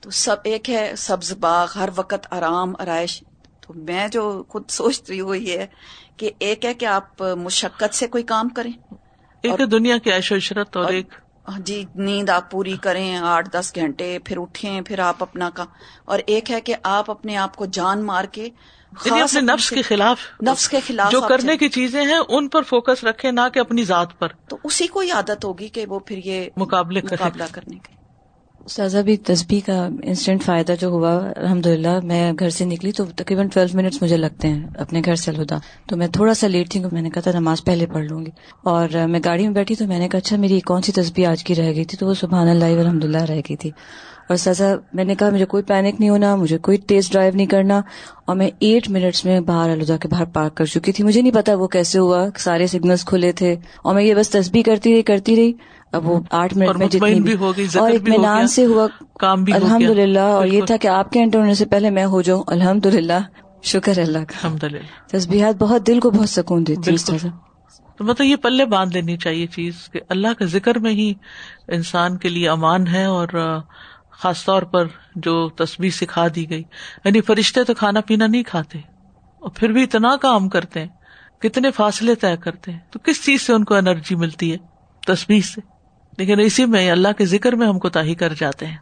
[0.00, 3.24] تو سب ایک ہے سبز باغ ہر وقت آرام آرائش۔
[3.60, 5.66] تو میں جو خود سوچ رہی ہوں یہ ہے
[6.16, 8.72] کہ ایک ہے کہ آپ مشقت سے کوئی کام کریں۔
[9.42, 11.14] ایک دنیا کی عیش و عشرت اور ایک
[11.58, 15.64] جی نیند آپ پوری کریں آٹھ دس گھنٹے پھر اٹھیں پھر آپ اپنا کا۔
[16.04, 18.48] اور ایک ہے کہ آپ اپنے آپ کو جان مار کے
[19.04, 22.62] یعنی اپنے نفس کے خلاف نفس کے خلاف جو کرنے کی چیزیں ہیں ان پر
[22.62, 26.18] فوکس رکھے نہ کہ اپنی ذات پر۔ تو اسی کو عادت ہوگی کہ وہ پھر
[26.24, 27.95] یہ مقابلے مقابلہ کرنے کی
[28.68, 33.04] سازا بھی تسبیح کا انسٹنٹ فائدہ جو ہوا الحمد للہ میں گھر سے نکلی تو
[33.04, 35.56] تقریباً ٹویلو منٹس مجھے لگتے ہیں اپنے گھر سے الہدا
[35.88, 38.30] تو میں تھوڑا سا لیٹ تھی، میں نے کہا تھا نماز پہلے پڑھ لوں گی۔
[38.62, 41.44] اور میں گاڑی میں بیٹھی تو میں نے کہا اچھا میری کون سی تسبیح آج
[41.44, 43.70] کی رہ گئی تھی؟ تو وہ سبحان اللہ الحمد للہ رہ گئی تھی۔
[44.28, 47.46] اور سازا، میں نے کہا، مجھے کوئی پینک نہیں ہونا، مجھے کوئی ٹیسٹ ڈرائیو نہیں
[47.46, 47.80] کرنا۔
[48.24, 51.34] اور میں ایٹ منٹس میں باہر الدا کے باہر پارک کر چکی تھی۔ مجھے نہیں
[51.34, 55.02] پتا وہ کیسے ہوا، سارے سگنلس کھلے تھے۔ اور میں یہ بس تسبیح کرتی رہی
[55.02, 55.52] کرتی رہی۔
[55.92, 57.32] اب وہ آٹھ منٹ میں جتنی
[57.78, 58.86] اور اطمینان سے ہوا
[59.20, 62.04] کام بھی الحمد للہ اور یہ تھا کہ آپ کے انٹر ہونے سے پہلے میں
[62.04, 63.20] ہو جاؤں الحمد للہ
[63.62, 66.96] شکر اللہ کا۔ الحمد للہ تصبیحات بہت دل کو بہت سکون دیتی
[67.96, 71.14] تو مطلب یہ پلے باندھ لینی چاہیے چیز کہ اللہ کے ذکر میں ہی
[71.68, 73.28] انسان کے لیے امان ہے اور
[74.10, 76.62] خاص طور پر جو تصویر سکھا دی گئی۔
[77.04, 78.78] یعنی فرشتے تو کھانا پینا نہیں کھاتے
[79.38, 80.88] اور پھر بھی اتنا کام کرتے ہیں
[81.40, 84.56] کتنے فاصلے طے کرتے ہیں۔ تو کس چیز سے ان کو انرجی ملتی ہے؟
[85.06, 85.75] تصویر سے۔
[86.18, 88.76] لیکن اسی میں اللہ کے ذکر میں ہم کو تاہی کر جاتے ہیں۔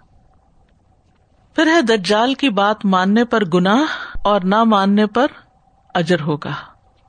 [1.55, 3.83] پھر ہے دجال کی بات ماننے پر گناہ
[4.25, 5.27] اور نہ ماننے پر
[5.95, 6.53] اجر ہوگا۔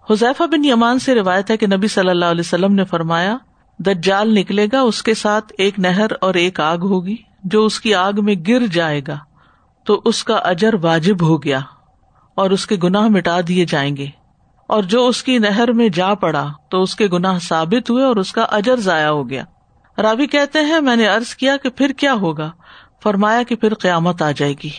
[0.09, 3.37] حذیفہ بن یمان سے روایت ہے کہ نبی صلی اللہ علیہ وسلم نے فرمایا،
[3.79, 7.95] دجال نکلے گا، اس کے ساتھ ایک نہر اور ایک آگ ہوگی، جو اس کی
[7.95, 9.17] آگ میں گر جائے گا،
[9.83, 11.59] تو اس کا اجر واجب ہو گیا
[12.35, 14.07] اور اس کے گناہ مٹا دیے جائیں گے۔
[14.67, 18.15] اور جو اس کی نہر میں جا پڑا، تو اس کے گناہ ثابت ہوئے اور
[18.15, 19.43] اس کا اجر ضائع ہو گیا۔
[19.97, 22.51] راوی کہتے ہیں، میں نے ارض کیا کہ پھر کیا ہوگا؟
[23.03, 24.69] فرمایا کہ پھر قیامت آ جائے گی۔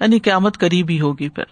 [0.00, 1.44] یعنی قیامت قریب ہی ہوگی پھر۔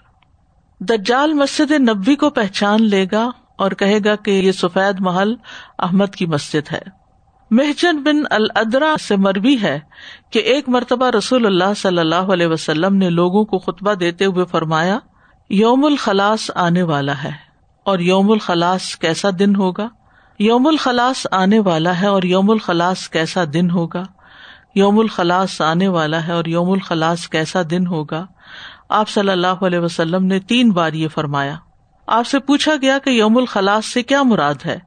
[0.81, 5.35] دجال مسجد نبی کو پہچان لے گا اور کہے گا کہ یہ سفید محل
[5.79, 6.83] احمد کی مسجد ہے۔
[7.51, 9.81] مہجن بن الدرا سے مربی ہے
[10.31, 14.45] کہ ایک مرتبہ رسول اللہ صلی اللہ علیہ وسلم نے لوگوں کو خطبہ دیتے ہوئے
[14.45, 14.99] فرمایا،
[15.51, 17.33] یوم الخلاص آنے والا ہے
[17.85, 19.89] اور یوم الخلاص کیسا دن ہوگا؟
[20.39, 24.03] یوم الخلاص آنے والا ہے اور یوم الخلاص کیسا دن ہوگا؟
[24.75, 28.27] یوم الخلاص آنے والا ہے اور یوم الخلاص کیسا دن ہوگا؟
[28.89, 31.55] آپ صلی اللہ علیہ وسلم نے تین بار یہ فرمایا۔
[32.07, 34.79] آپ سے پوچھا گیا کہ یوم الخلاص سے کیا مراد ہے۔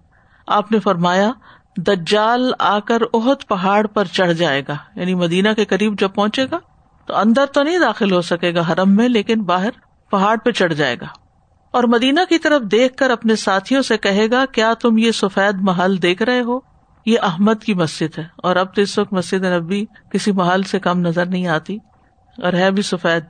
[0.47, 1.31] آپ نے فرمایا،
[1.77, 6.45] دجال آ کر اہت پہاڑ پر چڑھ جائے گا یعنی مدینہ کے قریب جب پہنچے
[6.51, 6.59] گا
[7.05, 9.69] تو اندر تو نہیں داخل ہو سکے گا حرم میں، لیکن باہر
[10.11, 11.28] پہاڑ پہ چڑھ جائے گا۔
[11.73, 15.61] اور مدینہ کی طرف دیکھ کر اپنے ساتھیوں سے کہے گا، کیا تم یہ سفید
[15.61, 16.59] محل دیکھ رہے ہو؟
[17.05, 20.79] یہ احمد کی مسجد ہے، اور اب تو اس وقت مسجد نبی کسی محل سے
[20.79, 21.77] کم نظر نہیں آتی،
[22.37, 23.23] اور ہے بھی سفید۔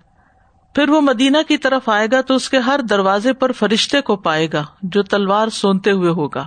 [0.75, 4.15] پھر وہ مدینہ کی طرف آئے گا تو اس کے ہر دروازے پر فرشتے کو
[4.15, 6.45] پائے گا، جو تلوار سونتے ہوئے ہوگا۔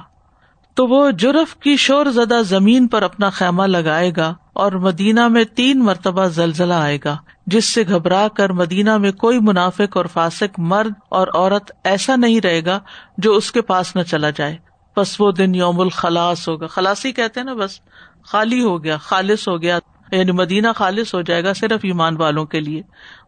[0.75, 5.45] تو وہ جرف کی شور زدہ زمین پر اپنا خیمہ لگائے گا اور مدینہ میں
[5.45, 10.59] تین مرتبہ زلزلہ آئے گا، جس سے گھبرا کر مدینہ میں کوئی منافق اور فاسق
[10.59, 12.81] مرد اور عورت ایسا نہیں رہے گا
[13.19, 14.57] جو اس کے پاس نہ چلا جائے۔
[14.97, 17.81] بس وہ دن یوم الخلاص ہوگا۔ خلاصی کہتے ہیں نا بس،
[18.25, 19.79] خالی ہو گیا، خالص ہو گیا۔
[20.13, 22.83] یعنی مدینہ خالص ہو جائے گا صرف ایمان والوں کے لیے،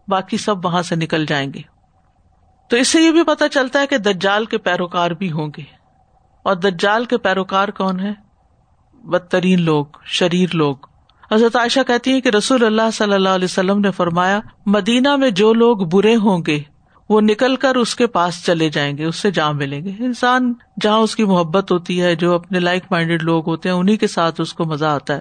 [0.09, 1.61] باقی سب وہاں سے نکل جائیں گے۔
[2.69, 5.74] تو اس سے یہ بھی پتا چلتا ہے کہ دجال کے پیروکار بھی ہوں گے۔
[6.45, 8.13] اور دجال کے پیروکار کون ہے
[8.95, 10.77] بدترین لوگ، شریر لوگ۔
[11.33, 15.31] حضرت عائشہ کہتی ہیں کہ رسول اللہ صلی اللہ علیہ وسلم نے فرمایا، مدینہ میں
[15.31, 16.61] جو لوگ برے ہوں گے،
[17.09, 20.53] وہ نکل کر اس کے پاس چلے جائیں گے، اس سے جہاں ملیں گے۔ انسان
[20.81, 24.07] جہاں اس کی محبت ہوتی ہے، جو اپنے لائک مائنڈیڈ لوگ ہوتے ہیں انہیں کے
[24.07, 25.21] ساتھ اس کو مزہ آتا ہے۔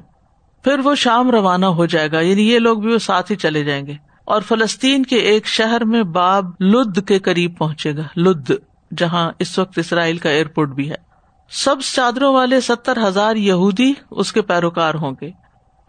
[0.63, 3.63] پھر وہ شام روانہ ہو جائے گا یعنی یہ لوگ بھی وہ ساتھ ہی چلے
[3.63, 3.93] جائیں گے۔
[4.25, 8.51] اور فلسطین کے ایک شہر میں باب لد کے قریب پہنچے گا، لد،
[8.97, 11.12] جہاں اس وقت اسرائیل کا ایئرپورٹ بھی ہے۔
[11.53, 15.29] سب چادروں والے ستر ہزار یہودی اس کے پیروکار ہوں گے۔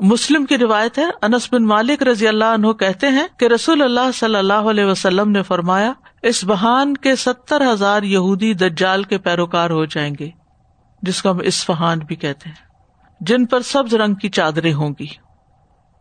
[0.00, 4.10] مسلم کی روایت ہے، انس بن مالک رضی اللہ عنہ کہتے ہیں کہ رسول اللہ
[4.14, 9.70] صلی اللہ علیہ وسلم نے فرمایا، اس بہان کے ستر ہزار یہودی دجال کے پیروکار
[9.70, 10.30] ہو جائیں گے،
[11.02, 12.64] جس کو ہم اسفہان بھی کہتے ہیں،
[13.20, 15.06] جن پر سبز رنگ کی چادریں ہوں گی۔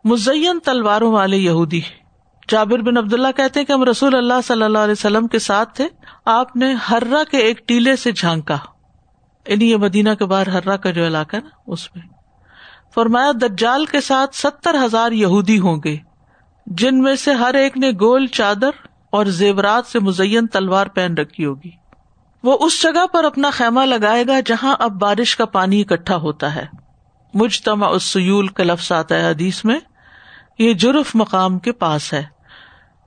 [0.06, 1.82] مزین تلواروں والے یہودی
[2.50, 5.76] جابر بن عبد اللہ کہتے کہ ہم رسول اللہ صلی اللہ علیہ وسلم کے ساتھ
[5.76, 5.88] تھے،
[6.26, 8.58] آپ نے ہررا کے ایک ٹیلے سے جھانکا۔
[9.48, 12.08] یعنی یہ مدینہ کے باہر ہررا کا جو علاقہ نا، اس میں۔
[12.96, 15.98] فرمایا، دجال کے ساتھ ستر ہزار یہودی ہوں گے،
[16.66, 18.70] جن میں سے ہر ایک نے گول، چادر
[19.10, 21.72] اور زیورات سے مزین تلوار پہن رکھی ہوگی۔
[22.44, 26.56] وہ اس جگہ پر اپنا خیمہ لگائے گا جہاں اب بارش کا پانی اکٹھا ہوتا
[26.56, 26.66] ہے۔
[27.34, 29.80] مجتما سیول کا لفظ آتا ہے حدیث میں،
[30.60, 32.24] یہ جرف مقام کے پاس ہے۔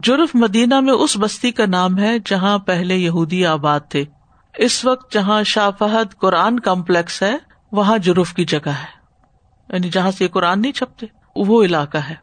[0.01, 4.05] جرف مدینہ میں اس بستی کا نام ہے جہاں پہلے یہودی آباد تھے۔
[4.57, 7.37] اس وقت جہاں شاہ فہد قرآن کمپلیکس ہے،
[7.73, 8.97] وہاں جرف کی جگہ ہے۔
[9.69, 12.15] یعنی جہاں سے قرآن نہیں چھپتے، وہ علاقہ ہے۔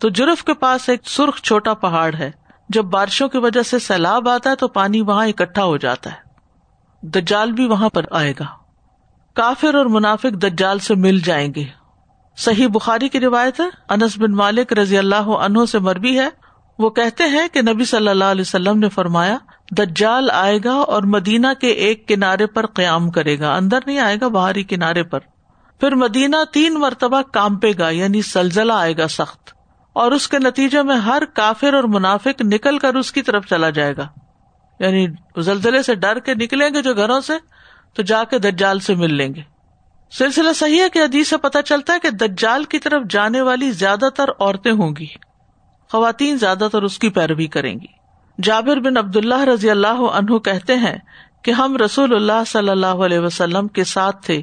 [0.00, 2.30] تو جرف کے پاس ایک سرخ چھوٹا پہاڑ ہے۔
[2.68, 6.30] جب بارشوں کی وجہ سے سیلاب آتا ہے تو پانی وہاں اکٹھا ہو جاتا ہے۔
[7.08, 8.46] دجال بھی وہاں پر آئے گا۔
[9.34, 11.64] کافر اور منافق دجال سے مل جائیں گے۔
[12.36, 16.28] صحیح بخاری کی روایت ہے، انس بن مالک رضی اللہ عنہ سے مربی ہے
[16.80, 19.36] وہ کہتے ہیں کہ نبی صلی اللہ علیہ وسلم نے فرمایا،
[19.78, 24.16] دجال آئے گا اور مدینہ کے ایک کنارے پر قیام کرے گا، اندر نہیں آئے
[24.20, 25.20] گا باہری کنارے پر۔
[25.80, 29.50] پھر مدینہ تین مرتبہ کامپے گا یعنی سلزلہ آئے گا سخت۔
[29.92, 33.70] اور اس کے نتیجے میں ہر کافر اور منافق نکل کر اس کی طرف چلا
[33.70, 34.08] جائے گا۔
[34.80, 37.32] یعنی زلزلے سے ڈر کے نکلیں گے جو گھروں سے،
[37.94, 39.42] تو جا کے دجال سے مل لیں گے۔
[40.10, 43.70] سلسلہ صحیح ہے کہ حدیث سے پتہ چلتا ہے کہ دجال کی طرف جانے والی
[43.70, 45.29] زیادہ تر عورتیں ہوں گی۔
[45.92, 48.00] خواتین زیادہ تر اس کی پیروی کریں گی۔
[48.42, 50.98] جابر بن عبد اللہ رضی اللہ عنہ کہتے ہیں
[51.42, 54.42] کہ ہم رسول اللہ صلی اللہ علیہ وسلم کے ساتھ تھے۔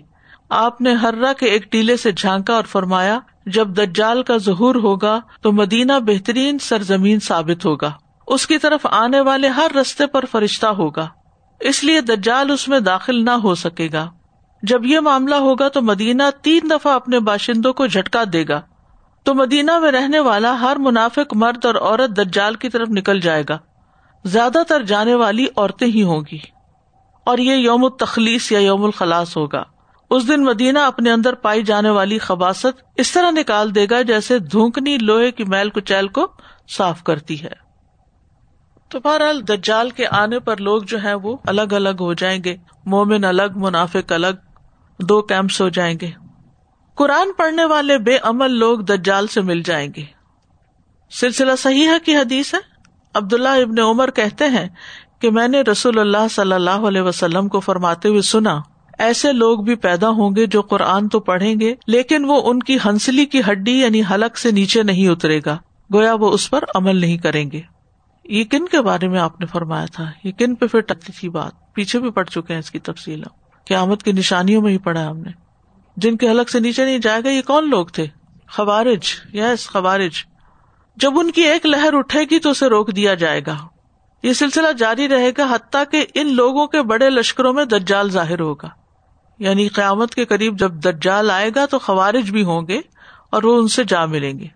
[0.50, 5.20] آپ نے ہررا کے ایک ٹیلے سے جھانکا اور فرمایا، جب دجال کا ظہور ہوگا
[5.42, 7.92] تو مدینہ بہترین سرزمین ثابت ہوگا۔
[8.28, 11.08] اس کی طرف آنے والے ہر رستے پر فرشتہ ہوگا۔
[11.60, 14.10] اس لیے دجال اس میں داخل نہ ہو سکے گا۔
[14.64, 18.62] جب یہ معاملہ ہوگا تو مدینہ تین دفعہ اپنے باشندوں کو جھٹکا دے گا۔
[19.28, 23.44] تو مدینہ میں رہنے والا ہر منافق مرد اور عورت دجال کی طرف نکل جائے
[23.50, 23.58] گا۔
[24.24, 26.38] زیادہ تر جانے والی عورتیں ہی ہوں گی۔
[27.26, 29.64] اور یہ یوم التخلیص یا یوم الخلاص ہوگا۔
[30.10, 34.40] اس دن مدینہ اپنے اندر پائی جانے والی خباست اس طرح نکال دے گا جیسے
[34.40, 36.28] دھونکنی لوہے کی میل کچیل کو
[36.78, 37.54] صاف کرتی ہے۔
[38.90, 42.58] تو بہرحال دجال کے آنے پر لوگ جو ہے وہ الگ الگ ہو جائیں گے۔
[42.86, 44.62] مومن الگ، منافق الگ،
[45.00, 46.27] دو کیمپس ہو جائیں گے۔
[46.98, 50.04] قرآن پڑھنے والے بے عمل لوگ دجال سے مل جائیں گے۔
[51.12, 52.60] سلسلہ صحیح ہے حدیث ہے۔
[53.14, 54.70] عبداللہ ابن عمر کہتے ہیں
[55.20, 58.62] کہ میں نے رسول اللہ صلی اللہ علیہ وسلم کو فرماتے ہوئے سنا،
[59.00, 62.78] ایسے لوگ بھی پیدا ہوں گے جو قرآن تو پڑھیں گے، لیکن وہ ان کی
[62.86, 65.58] ہنسلی کی ہڈی یعنی حلق سے نیچے نہیں اترے گا۔
[65.94, 67.62] گویا وہ اس پر عمل نہیں کریں گے۔
[68.24, 71.30] یہ کن کے بارے میں آپ نے فرمایا تھا؟ یہ کن پہ پھر ٹکتی تھی
[71.30, 73.24] بات؟ پیچھے بھی پڑ چکے ہیں اس کی تفصیل
[73.66, 75.47] قیامت کی نشانیوں میں ہی پڑھا ہم نے۔
[75.98, 78.06] جن کے حلق سے نیچے نہیں جائے گا، یہ کون لوگ تھے؟
[78.52, 80.12] خوارج، یس، خوارج۔
[80.96, 83.58] جب ان کی ایک لہر اٹھے گی تو اسے روک دیا جائے گا۔
[84.24, 88.40] یہ سلسلہ جاری رہے گا حتیٰ کہ ان لوگوں کے بڑے لشکروں میں دجال ظاہر
[88.40, 88.70] ہوگا۔
[89.40, 92.82] یعنی قیامت کے قریب جب دجال آئے گا تو خوارج بھی ہوں گے
[93.30, 94.48] اور وہ ان سے جا ملیں گے۔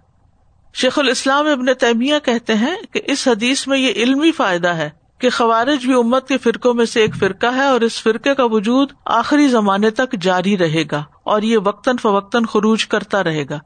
[0.74, 5.30] شیخ الاسلام ابن تیمیہ کہتے ہیں کہ اس حدیث میں یہ علمی فائدہ ہے کہ
[5.30, 8.92] خوارج بھی امت کے فرقوں میں سے ایک فرقہ ہے اور اس فرقے کا وجود
[9.06, 13.60] آخری زمانے تک جاری رہے گا۔ اور یہ وقتاً فوقتاً خروج کرتا رہے گا۔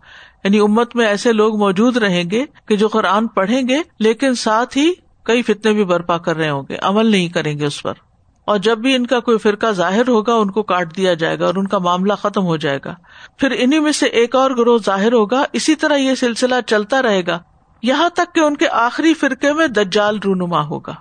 [0.44, 4.78] یعنی امت میں ایسے لوگ موجود رہیں گے کہ جو قرآن پڑھیں گے، لیکن ساتھ
[4.78, 7.94] ہی کئی فتنے بھی برپا کر رہے ہوں گے، عمل نہیں کریں گے اس پر۔
[8.46, 11.46] اور جب بھی ان کا کوئی فرقہ ظاہر ہوگا، ان کو کاٹ دیا جائے گا
[11.46, 12.96] اور ان کا معاملہ ختم ہو جائے گا۔
[13.38, 17.26] پھر انہیں میں سے ایک اور گروہ ظاہر ہوگا، اسی طرح یہ سلسلہ چلتا رہے
[17.28, 17.40] گا۔
[17.84, 20.94] یہاں تک کہ ان کے آخری فرقے میں دجال رونما ہوگا۔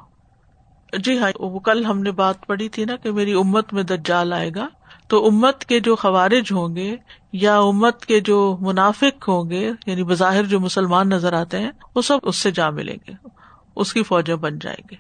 [0.99, 4.33] جی ہاں وہ کل ہم نے بات پڑھی تھی نا کہ میری امت میں دجال
[4.33, 4.69] آئے گا۔
[5.15, 6.97] تو امت کے جو خوارج ہوں گے
[7.33, 12.03] یا امت کے جو منافق ہوں گے یعنی بظاہر جو مسلمان نظر آتے ہیں، وہ
[12.03, 13.29] سب اس سے جا ملیں گے،
[13.77, 14.97] اس کی فوجیں بن جائیں گے۔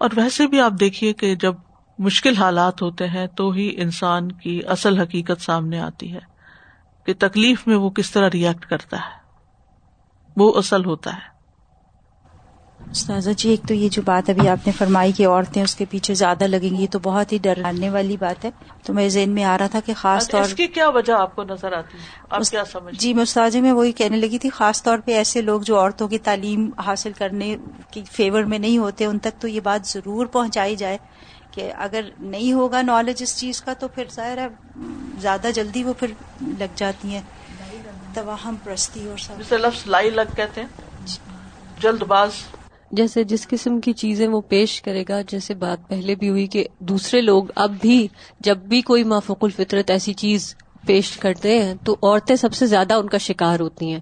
[0.00, 1.54] اور ویسے بھی آپ دیکھیے کہ جب
[1.98, 6.20] مشکل حالات ہوتے ہیں تو ہی انسان کی اصل حقیقت سامنے آتی ہے
[7.06, 9.18] کہ تکلیف میں وہ کس طرح ریئیکٹ کرتا ہے۔
[10.36, 11.35] وہ اصل ہوتا ہے۔
[12.90, 15.84] استاذہ جی ایک تو یہ جو بات ابھی آپ نے فرمائی کہ عورتیں اس کے
[15.90, 18.50] پیچھے زیادہ لگیں گی تو بہت ہی ڈرانے والی بات ہے۔
[18.82, 21.42] تو میرے ذہن میں آ رہا تھا کہ خاص طور کی کیا وجہ آپ کو
[21.42, 25.12] نظر آتی ہے؟ کیا سمجھ جی استاذہ میں وہی کہنے لگی تھی خاص طور پہ
[25.12, 27.56] ایسے لوگ جو عورتوں کی تعلیم حاصل کرنے
[27.90, 30.98] کی فیور میں نہیں ہوتے ان تک تو یہ بات ضرور پہنچائی جائے
[31.50, 34.46] کہ اگر نہیں ہوگا نالج اس چیز کا تو پھر ظاہر ہے
[35.20, 36.08] زیادہ جلدی وہ پھر
[36.58, 37.22] لگ جاتی ہیں۔
[38.14, 40.68] تواہم پرستی اور سب۔ لفظ لائی لگ کہتے ہیں۔
[41.80, 42.30] جلد باز۔
[42.92, 46.66] جیسے جس قسم کی چیزیں وہ پیش کرے گا، جیسے بات پہلے بھی ہوئی کہ
[46.78, 48.08] دوسرے لوگ اب بھی
[48.40, 50.54] جب بھی کوئی مافوق الفطرت ایسی چیز
[50.86, 54.00] پیش کرتے ہیں تو عورتیں سب سے زیادہ ان کا شکار ہوتی ہیں۔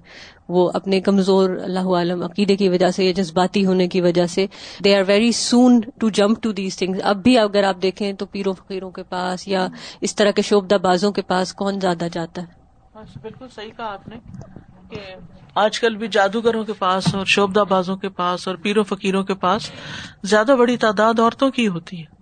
[0.48, 4.46] وہ اپنے کمزور اللہ عالم عقیدے کی وجہ سے یا جذباتی ہونے کی وجہ سے
[4.84, 8.26] they are very soon to jump to these things اب بھی اگر آپ دیکھیں تو
[8.26, 9.68] پیروں فقیروں کے پاس یا
[10.00, 12.46] اس طرح کے شوبدہ بازوں کے پاس کون زیادہ جاتا ہے؟
[12.94, 14.16] ہاں، بالکل صحیح کہا آپ نے۔
[15.54, 19.34] آج کل بھی جادوگروں کے پاس اور شوبدہ بازوں کے پاس اور پیروں فقیروں کے
[19.34, 19.70] پاس
[20.22, 22.14] زیادہ بڑی تعداد عورتوں کی ہوتی ہے۔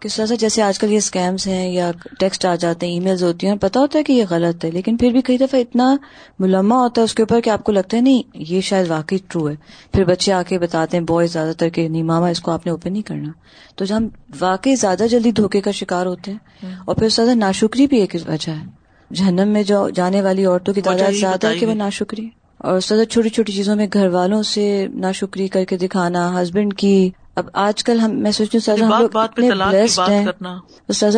[0.00, 3.00] کس طرح سے جیسے آج کل یہ اسکیمس ہیں یا ٹیکسٹ آ جاتے ہیں ای
[3.00, 5.38] میلز ہوتی ہیں اور پتا ہوتا ہے کہ یہ غلط ہے لیکن پھر بھی کئی
[5.38, 5.96] دفعہ اتنا
[6.38, 9.18] ملما ہوتا ہے اس کے اوپر کہ آپ کو لگتا ہے نہیں یہ شاید واقعی
[9.28, 9.54] ٹرو ہے۔
[9.92, 12.66] پھر بچے آ کے بتاتے ہیں بوائز زیادہ تر کہ نہیں ماما اس کو آپ
[12.66, 13.32] نے اوپن نہیں کرنا۔
[13.76, 14.08] تو جب ہم
[14.40, 16.38] واقعی زیادہ جلدی دھوکے کا شکار ہوتے ہیں
[16.84, 18.79] اور پھر زیادہ ناشکری بھی ایک وجہ ہے۔
[19.12, 23.04] جہنم میں جو جانے والی عورتوں کی تعداد زیادہ ہے کہ وہ ناشکری اور زیادہ
[23.04, 27.84] چھوٹی چھوٹی چیزوں میں گھر والوں سے ناشکری کر کے دکھانا ہسبینڈ کی۔ اب آج
[27.84, 29.50] کل ہم میں سوچتی ہوں ہم لوگ اتنے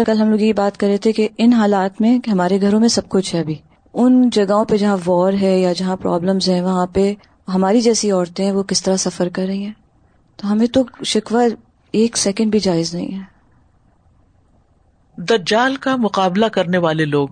[0.07, 2.89] کل ہم لوگ یہ بات کر رہے تھے کہ ان حالات میں ہمارے گھروں میں
[2.89, 3.55] سب کچھ ہے ابھی۔
[3.95, 7.15] ان جگہوں پہ جہاں وار ہے یا جہاں پرابلمز ہیں وہاں پہ
[7.49, 9.73] ہماری جیسی عورتیں وہ کس طرح سفر کر رہی ہیں؟
[10.37, 11.43] تو ہمیں تو شکوہ
[11.93, 13.23] ایک سیکنڈ بھی جائز نہیں ہے۔
[15.19, 17.29] دجال کا مقابلہ کرنے والے لوگ۔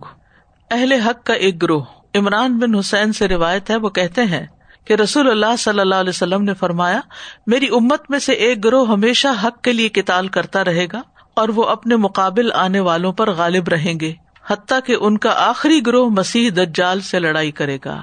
[0.70, 4.46] اہل حق کا ایک گروہ عمران بن حسین سے روایت ہے، وہ کہتے ہیں
[4.84, 7.00] کہ رسول اللہ صلی اللہ علیہ وسلم نے فرمایا،
[7.46, 11.02] میری امت میں سے ایک گروہ ہمیشہ حق کے لیے کتال کرتا رہے گا
[11.34, 14.12] اور وہ اپنے مقابل آنے والوں پر غالب رہیں گے،
[14.46, 18.00] حتیٰ کہ ان کا آخری گروہ مسیح دجال سے لڑائی کرے گا۔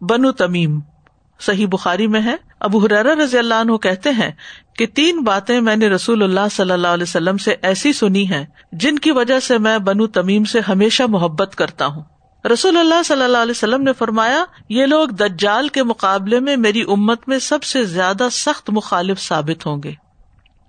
[0.00, 0.80] بنو تمیم،
[1.40, 4.30] صحیح بخاری میں ہے۔ ابو حرار رضی اللہ عنہ کہتے ہیں
[4.76, 8.46] کہ تین باتیں میں نے رسول اللہ صلی اللہ علیہ وسلم سے ایسی سنی ہیں
[8.72, 12.02] جن کی وجہ سے میں بنو تمیم سے ہمیشہ محبت کرتا ہوں۔
[12.52, 16.82] رسول اللہ صلی اللہ علیہ وسلم نے فرمایا، یہ لوگ دجال کے مقابلے میں میری
[16.82, 19.92] امت میں سب سے زیادہ سخت مخالف ثابت ہوں گے۔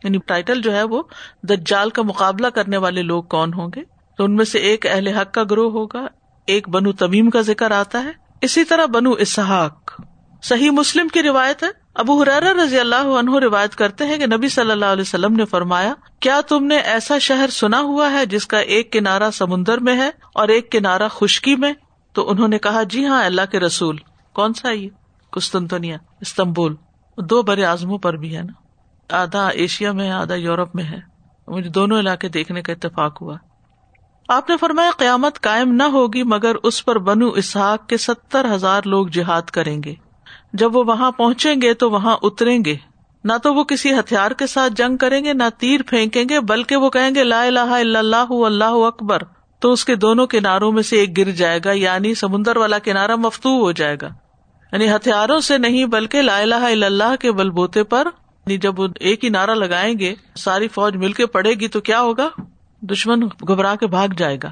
[0.04, 1.04] یعنی ٹائٹل جو ہے وہ،
[1.44, 3.82] دجال کا مقابلہ کرنے والے لوگ کون ہوں گے؟
[4.18, 6.08] تو ان میں سے ایک اہل حق کا گروہ ہوگا،
[6.48, 10.02] ایک بنو تمیم کا ذکر آتا ہے۔ اسی طرح بنو اسحاق۔
[10.44, 14.50] صحیح مسلم کی روایت ہے؟ ابو حرار رضی اللہ عنہ روایت کرتے ہیں کہ نبی
[14.50, 18.48] صلی اللہ علیہ وسلم نے فرمایا، کیا تم نے ایسا شہر سنا ہوا ہے جس
[18.48, 21.74] کا ایک کنارا سمندر میں ہے اور ایک کنارا خشکی میں؟
[22.14, 23.98] تو انہوں نے کہا جی ہاں اللہ کے رسول۔
[24.34, 24.90] کون سا یہ؟
[25.32, 26.76] کستنتنیا استنبول۔
[27.18, 28.54] دو بڑے اعظموں پر بھی ہے نا۔
[29.22, 31.00] آدھا ایشیا میں ہے، آدھا یورپ میں ہے۔
[31.48, 33.38] مجھے دونوں علاقے دیکھنے کا اتفاق ہوا۔
[34.28, 38.82] آپ نے فرمایا، قیامت قائم نہ ہوگی مگر اس پر بنو اسحاق کے ستر ہزار
[38.86, 40.11] لوگ جہاد کریں گے۔
[40.54, 42.76] جب وہ وہاں پہنچیں گے تو وہاں اتریں گے۔
[43.24, 46.76] نہ تو وہ کسی ہتھیار کے ساتھ جنگ کریں گے، نہ تیر پھینکیں گے، بلکہ
[46.76, 49.24] وہ کہیں گے، لا الہ الا اللہ اللہ اکبر۔
[49.60, 53.16] تو اس کے دونوں کناروں میں سے ایک گر جائے گا یعنی سمندر والا کنارا
[53.16, 54.08] مفتو ہو جائے گا۔
[54.72, 58.80] یعنی ہتھیاروں سے نہیں، بلکہ لا الہ الا اللہ کے بل بوتے پر یعنی جب
[58.80, 62.30] وہ ایک ہی نعرہ لگائیں گے، ساری فوج مل کے پڑے گی تو کیا ہوگا؟
[62.82, 64.50] دشمن گھبرا کے بھاگ جائے گا۔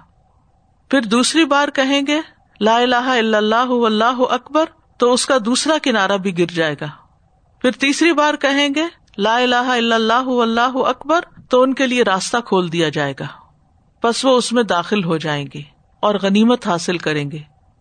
[0.89, 2.19] پھر دوسری بار کہیں گے،
[2.62, 4.65] لا الہ الا اللہ اللہ اکبر۔
[4.99, 6.88] تو اس کا دوسرا کنارا بھی گر جائے گا۔
[7.62, 8.83] پھر تیسری بار کہیں گے،
[9.17, 13.25] لا الہ الا اللہ اللہ اکبر، تو ان کے لیے راستہ کھول دیا جائے گا۔
[14.03, 15.62] بس وہ اس میں داخل ہو جائیں گے
[15.99, 17.38] اور غنیمت حاصل کریں گے۔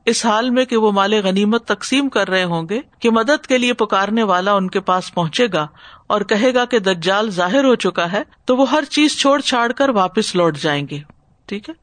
[0.07, 3.59] اس حال میں کہ وہ مال غنیمت تقسیم کر رہے ہوں گے کہ مدد کے
[3.59, 5.66] لیے پکارنے والا ان کے پاس پہنچے گا
[6.07, 9.72] اور کہے گا کہ دجال ظاہر ہو چکا ہے، تو وہ ہر چیز چھوڑ چھاڑ
[9.72, 11.00] کر واپس لوٹ جائیں گے۔
[11.46, 11.74] ٹھیک ہے؟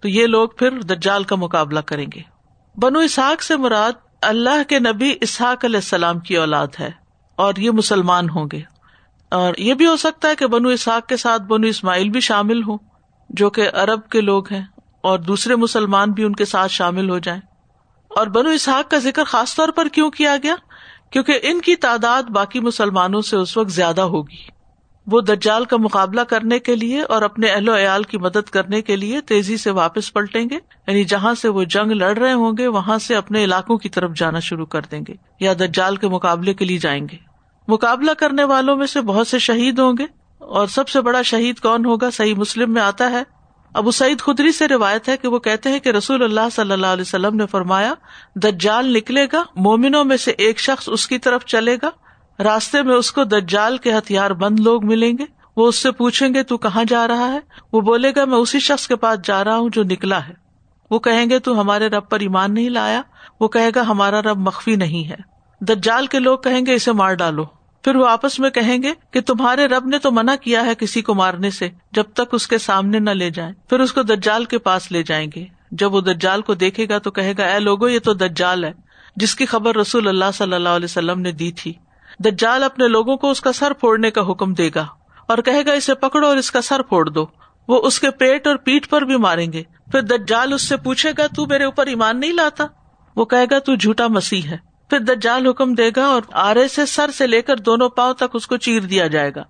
[0.00, 2.20] تو یہ لوگ پھر دجال کا مقابلہ کریں گے۔
[2.78, 6.90] بنو اسحاق سے مراد اللہ کے نبی اسحاق علیہ السلام کی اولاد ہے
[7.36, 8.60] اور یہ مسلمان ہوں گے۔
[9.30, 12.62] اور یہ بھی ہو سکتا ہے کہ بنو اسحاق کے ساتھ بنو اسماعیل بھی شامل
[12.62, 12.78] ہوں،
[13.30, 14.62] جو کہ ارب کے لوگ ہیں،
[15.00, 17.40] اور دوسرے مسلمان بھی ان کے ساتھ شامل ہو جائیں۔
[18.08, 20.54] اور بنو اسحاق کا ذکر خاص طور پر کیوں کیا گیا؟
[21.10, 24.59] کیونکہ ان کی تعداد باقی مسلمانوں سے اس وقت زیادہ ہوگی۔
[25.10, 28.82] وہ دجال کا مقابلہ کرنے کے لیے اور اپنے اہل و عیال کی مدد کرنے
[28.82, 30.54] کے لیے تیزی سے واپس پلٹیں گے۔
[30.86, 34.10] یعنی جہاں سے وہ جنگ لڑ رہے ہوں گے، وہاں سے اپنے علاقوں کی طرف
[34.16, 37.16] جانا شروع کر دیں گے یا دجال کے مقابلے کے لیے جائیں گے۔
[37.68, 41.58] مقابلہ کرنے والوں میں سے بہت سے شہید ہوں گے۔ اور سب سے بڑا شہید
[41.58, 43.22] کون ہوگا؟ صحیح مسلم میں آتا ہے۔
[43.74, 46.86] ابو سعید خدری سے روایت ہے کہ وہ کہتے ہیں کہ رسول اللہ صلی اللہ
[46.86, 47.94] علیہ وسلم نے فرمایا،
[48.36, 51.90] دجال نکلے گا، مومنوں میں سے ایک شخص اس کی طرف چلے گا۔
[52.44, 55.24] راستے میں اس کو دجال کے ہتھیار بند لوگ ملیں گے۔
[55.56, 57.38] وہ اس سے پوچھیں گے، تو کہاں جا رہا ہے؟
[57.72, 60.32] وہ بولے گا، میں اسی شخص کے پاس جا رہا ہوں جو نکلا ہے۔
[60.90, 63.02] وہ کہیں گے، تو ہمارے رب پر ایمان نہیں لایا۔
[63.40, 65.16] وہ کہے گا، ہمارا رب مخفی نہیں ہے۔
[65.60, 67.44] دجال کے لوگ کہیں گے، اسے مار ڈالو۔
[67.84, 71.02] پھر وہ آپس میں کہیں گے کہ تمہارے رب نے تو منع کیا ہے کسی
[71.02, 74.44] کو مارنے سے، جب تک اس کے سامنے نہ لے جائیں۔ پھر اس کو دجال
[74.44, 77.60] کے پاس لے جائیں گے۔ جب وہ دجال کو دیکھے گا، تو کہے گا، اے
[77.60, 78.72] لوگو، یہ تو دجال ہے،
[79.16, 81.72] جس کی خبر رسول اللہ صلی اللہ علیہ وسلم نے دی تھی۔
[82.24, 84.86] دجال اپنے لوگوں کو اس کا سر پھوڑنے کا حکم دے گا
[85.28, 87.26] اور کہے گا، اسے پکڑو اور اس کا سر پھوڑ دو۔
[87.68, 91.12] وہ اس کے پیٹ اور پیٹ پر بھی ماریں گے۔ پھر دجال اس سے پوچھے
[91.18, 92.66] گا، تو میرے اوپر ایمان نہیں لاتا؟
[93.16, 94.56] وہ کہے گا، تو جھوٹا مسیح ہے۔
[94.90, 98.24] پھر دجال حکم دے گا اور آرے سے سر سے لے کر دونوں پاؤں تک
[98.34, 99.42] اس کو چیر دیا جائے گا۔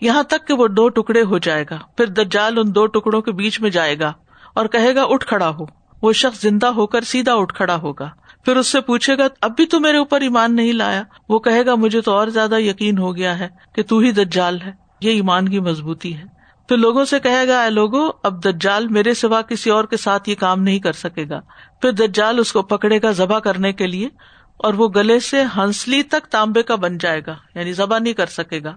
[0.00, 3.32] یہاں تک کہ وہ دو ٹکڑے ہو جائے گا۔ پھر دجال ان دو ٹکڑوں کے
[3.32, 4.12] بیچ میں جائے گا
[4.54, 5.64] اور کہے گا، اٹھ کھڑا ہو۔
[6.02, 8.08] وہ شخص زندہ ہو کر سیدھا اٹھ کھڑا ہوگا۔
[8.48, 11.66] پھر اس سے پوچھے گا، اب بھی تو میرے اوپر ایمان نہیں لایا؟ وہ کہے
[11.66, 15.10] گا، مجھے تو اور زیادہ یقین ہو گیا ہے کہ تو ہی دجال ہے، یہ
[15.10, 16.24] ایمان کی مضبوطی ہے۔
[16.68, 20.28] پھر لوگوں سے کہے گا، اے لوگو، اب دجال میرے سوا کسی اور کے ساتھ
[20.28, 21.40] یہ کام نہیں کر سکے گا۔
[21.82, 24.08] پھر دجال اس کو پکڑے گا ذبح کرنے کے لیے،
[24.56, 28.26] اور وہ گلے سے ہنسلی تک تانبے کا بن جائے گا یعنی ذبح نہیں کر
[28.26, 28.76] سکے گا۔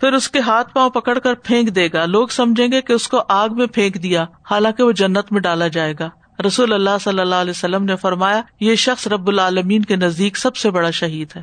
[0.00, 3.08] پھر اس کے ہاتھ پاؤں پکڑ کر پھینک دے گا۔ لوگ سمجھیں گے کہ اس
[3.08, 6.10] کو آگ میں پھینک دیا، حالانکہ وہ جنت میں ڈالا جائے گا۔
[6.46, 10.56] رسول اللہ صلی اللہ علیہ وسلم نے فرمایا، یہ شخص رب العالمین کے نزدیک سب
[10.56, 11.42] سے بڑا شہید ہے۔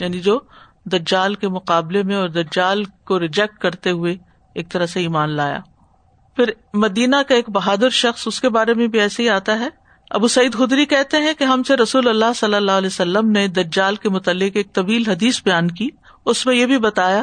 [0.00, 0.38] یعنی جو
[0.84, 4.16] دجال کے مقابلے میں اور دجال کو ریجیکٹ کرتے ہوئے
[4.54, 5.58] ایک طرح سے ایمان لایا۔
[6.36, 9.68] پھر مدینہ کا ایک بہادر شخص اس کے بارے میں بھی ایسے ہی آتا ہے۔
[10.10, 13.46] ابو سعید خدری کہتے ہیں کہ ہم سے رسول اللہ صلی اللہ علیہ وسلم نے
[13.46, 15.88] دجال کے متعلق ایک طویل حدیث بیان کی۔
[16.24, 17.22] اس میں یہ بھی بتایا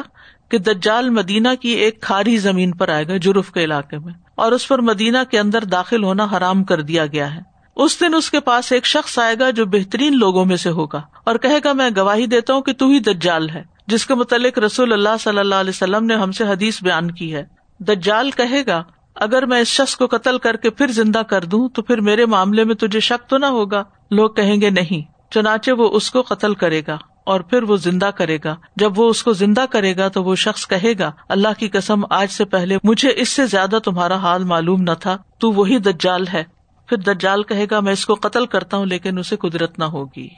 [0.50, 4.52] کہ دجال مدینہ کی ایک کھاری زمین پر آئے گا جرف کے علاقے میں، اور
[4.52, 7.40] اس پر مدینہ کے اندر داخل ہونا حرام کر دیا گیا ہے۔
[7.76, 11.00] اس دن اس کے پاس ایک شخص آئے گا جو بہترین لوگوں میں سے ہوگا
[11.24, 14.58] اور کہے گا، میں گواہی دیتا ہوں کہ تو ہی دجال ہے، جس کے متعلق
[14.58, 17.44] رسول اللہ صلی اللہ علیہ وسلم نے ہم سے حدیث بیان کی ہے۔
[17.80, 18.82] دجال کہے گا،
[19.16, 22.26] اگر میں اس شخص کو قتل کر کے پھر زندہ کر دوں، تو پھر میرے
[22.26, 26.22] معاملے میں تجھے شک تو نہ ہوگا۔ لوگ کہیں گے، نہیں، چنانچہ وہ اس کو
[26.22, 29.96] قتل کرے گا۔ اور پھر وہ زندہ کرے گا۔ جب وہ اس کو زندہ کرے
[29.96, 33.46] گا تو وہ شخص کہے گا، اللہ کی قسم، آج سے پہلے مجھے اس سے
[33.46, 36.44] زیادہ تمہارا حال معلوم نہ تھا، تو وہی دجال ہے۔
[36.86, 40.28] پھر دجال کہے گا، میں اس کو قتل کرتا ہوں، لیکن اسے قدرت نہ ہوگی۔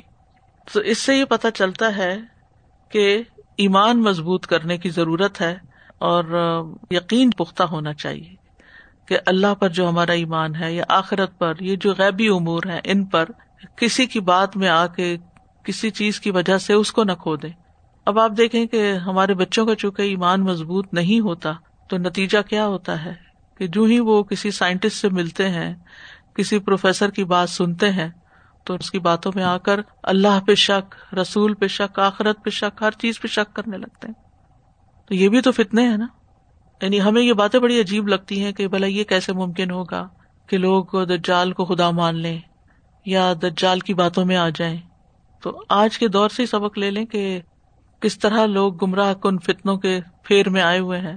[0.72, 2.20] تو اس سے یہ پتا چلتا ہے
[2.88, 3.22] کہ
[3.56, 5.56] ایمان مضبوط کرنے کی ضرورت ہے
[5.98, 6.24] اور
[6.90, 8.34] یقین پختہ ہونا چاہیے
[9.06, 12.80] کہ اللہ پر جو ہمارا ایمان ہے یا آخرت پر، یہ جو غیبی امور ہے
[12.84, 13.24] ان پر
[13.76, 15.16] کسی کی بات میں آ کے
[15.66, 17.48] کسی چیز کی وجہ سے اس کو نہ کھو دے
[18.06, 21.52] اب آپ دیکھیں کہ ہمارے بچوں کا چونکہ ایمان مضبوط نہیں ہوتا،
[21.88, 23.14] تو نتیجہ کیا ہوتا ہے؟
[23.58, 25.74] کہ جو ہی وہ کسی سائنٹسٹ سے ملتے ہیں،
[26.34, 28.08] کسی پروفیسر کی بات سنتے ہیں،
[28.64, 32.50] تو اس کی باتوں میں آ کر اللہ پہ شک، رسول پہ شک، آخرت پہ
[32.50, 34.14] شک، ہر چیز پہ شک کرنے لگتے ہیں۔
[35.08, 36.06] تو یہ بھی تو فتنے ہیں نا۔
[36.82, 40.08] یعنی ہمیں یہ باتیں بڑی عجیب لگتی ہیں کہ بھلا یہ کیسے ممکن ہوگا
[40.46, 42.38] کہ لوگ دجال کو خدا مان لیں
[43.06, 44.76] یا دجال کی باتوں میں آ جائیں۔
[45.46, 47.40] تو آج کے دور سے سبق لے لیں کہ
[48.00, 51.16] کس طرح لوگ گمراہ کن فتنوں کے پھیر میں آئے ہوئے ہیں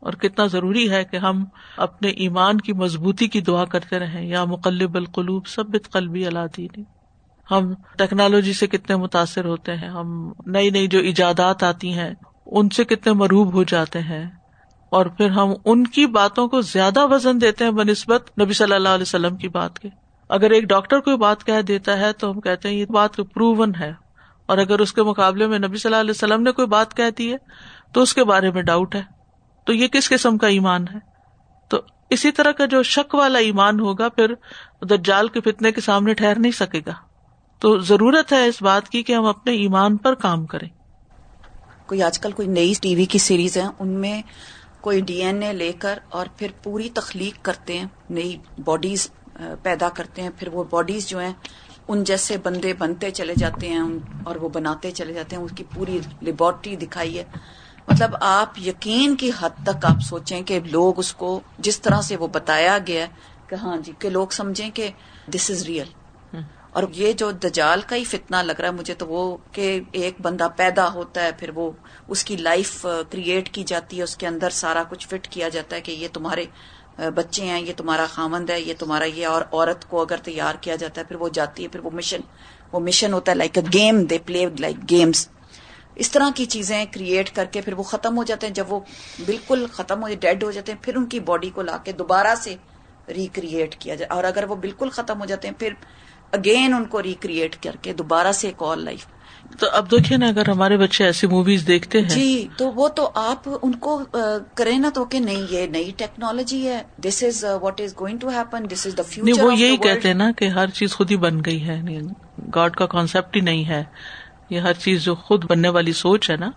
[0.00, 1.44] اور کتنا ضروری ہے کہ ہم
[1.76, 6.84] اپنے ایمان کی مضبوطی کی دعا کرتے رہیں۔ یا مقلب القلوب سب قلبی اللہ دینی۔
[7.50, 12.14] ہم ٹیکنالوجی سے کتنے متاثر ہوتے ہیں۔ ہم نئی نئی جو ایجادات آتی ہیں،
[12.46, 14.30] ان سے کتنے مروب ہو جاتے ہیں۔
[14.90, 18.74] اور پھر ہم ان کی باتوں کو زیادہ وزن دیتے ہیں بہ نسبت نبی صلی
[18.74, 22.30] اللہ علیہ وسلم کی بات کے۔ اگر ایک ڈاکٹر کوئی بات کہہ دیتا ہے تو
[22.30, 23.92] ہم کہتے ہیں یہ بات پروون ہے۔
[24.46, 27.32] اور اگر اس کے مقابلے میں نبی صلی اللہ علیہ وسلم نے کوئی بات کہتی
[27.32, 27.36] ہے
[27.92, 29.02] تو اس کے بارے میں ڈاؤٹ ہے۔
[29.66, 30.98] تو یہ کس قسم کا ایمان ہے؟
[31.68, 34.34] تو اسی طرح کا جو شک والا ایمان ہوگا، پھر
[34.82, 36.92] دجال کے فتنے کے سامنے ٹھہر نہیں سکے گا۔
[37.58, 40.68] تو ضرورت ہے اس بات کی کہ ہم اپنے ایمان پر کام کریں۔
[41.86, 44.22] کوئی آج کل کوئی نئی ٹی وی کی سیریز ہے ان میں
[44.80, 49.10] کوئی ڈی این اے لے کر اور پھر پوری تخلیق کرتے ہیں، نئی باڈیز
[49.62, 51.32] پیدا کرتے ہیں، پھر وہ باڈیز جو ہیں،
[51.88, 53.82] ان جیسے بندے بنتے چلے جاتے ہیں
[54.24, 57.24] اور وہ بناتے چلے جاتے ہیں اس کی پوری لیبورٹری دکھائی ہے۔
[57.88, 62.16] مطلب آپ یقین کی حد تک آپ سوچیں کہ لوگ اس کو جس طرح سے
[62.16, 63.06] وہ بتایا گیا
[63.48, 64.88] کہ ہاں جی کہ لوگ سمجھیں کہ
[65.28, 65.88] دس از ریئل
[66.70, 70.14] اور یہ جو دجال کا ہی فتنا لگ رہا ہے مجھے تو وہ کہ ایک
[70.22, 71.70] بندہ پیدا ہوتا ہے، پھر وہ
[72.08, 75.76] اس کی لائف کریٹ کی جاتی ہے، اس کے اندر سارا کچھ فٹ کیا جاتا
[75.76, 76.44] ہے کہ یہ تمہارے
[76.96, 80.76] بچے ہیں، یہ تمہارا خامند ہے، یہ تمہارا یہ اور عورت کو اگر تیار کیا
[80.76, 82.20] جاتا ہے، پھر وہ جاتی ہے، پھر وہ مشن
[82.72, 85.28] وہ مشن ہوتا ہے like a game they play like games
[85.94, 88.80] اس طرح کی چیزیں کریٹ کر کے پھر وہ ختم ہو جاتے ہیں، جب وہ
[89.26, 92.34] بالکل ختم ہو ڈیڈ ہو جاتے ہیں، پھر ان کی باڈی کو لا کے دوبارہ
[92.34, 92.56] سے
[93.08, 95.72] ریکریٹ کیا جائے۔ اور اگر وہ بالکل ختم ہو جاتے ہیں، پھر
[96.34, 99.06] اگین ان کو ریکریٹ کر کے دوبارہ سے ایک اور لائف
[99.58, 103.10] تو اب دیکھیے نا اگر ہمارے بچے ایسی موویز دیکھتے ہیں۔ جی تو وہ تو
[103.14, 104.02] آپ ان کو
[104.54, 108.28] کریں نا تو کہ نہیں یہ نئی ٹیکنالوجی ہے۔ This is what is going to
[108.28, 111.16] happen this is the future وہ یہی کہتے ہیں نا کہ ہر چیز خود ہی
[111.16, 111.80] بن گئی ہے۔
[112.54, 113.82] گاڈ کا کانسیپٹ ہی نہیں ہے۔
[114.50, 116.50] یہ ہر چیز جو خود بننے والی سوچ ہے نا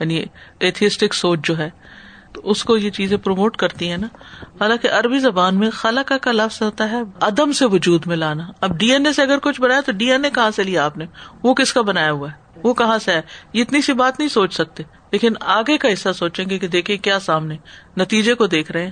[0.00, 0.22] یعنی
[0.60, 1.70] ایتھیسٹک سوچ جو ہے۔
[2.42, 4.06] اس کو یہ چیزیں پروموٹ کرتی ہیں نا،
[4.60, 8.78] حالانکہ عربی زبان میں خالہ کا لفظ ہوتا ہے عدم سے وجود میں لانا۔ اب
[8.78, 10.98] ڈی این اے سے اگر کچھ بنایا تو ڈی این اے کہاں سے لیا آپ
[10.98, 11.06] نے؟
[11.42, 13.20] وہ کس کا بنایا ہوا ہے؟ وہ کہاں سے ہے؟
[13.52, 14.82] یہ اتنی سی بات نہیں سوچ سکتے۔
[15.12, 17.56] لیکن آگے کا حصہ سوچیں گے کہ دیکھیں کیا سامنے،
[17.96, 18.90] نتیجے کو دیکھ رہے ہیں۔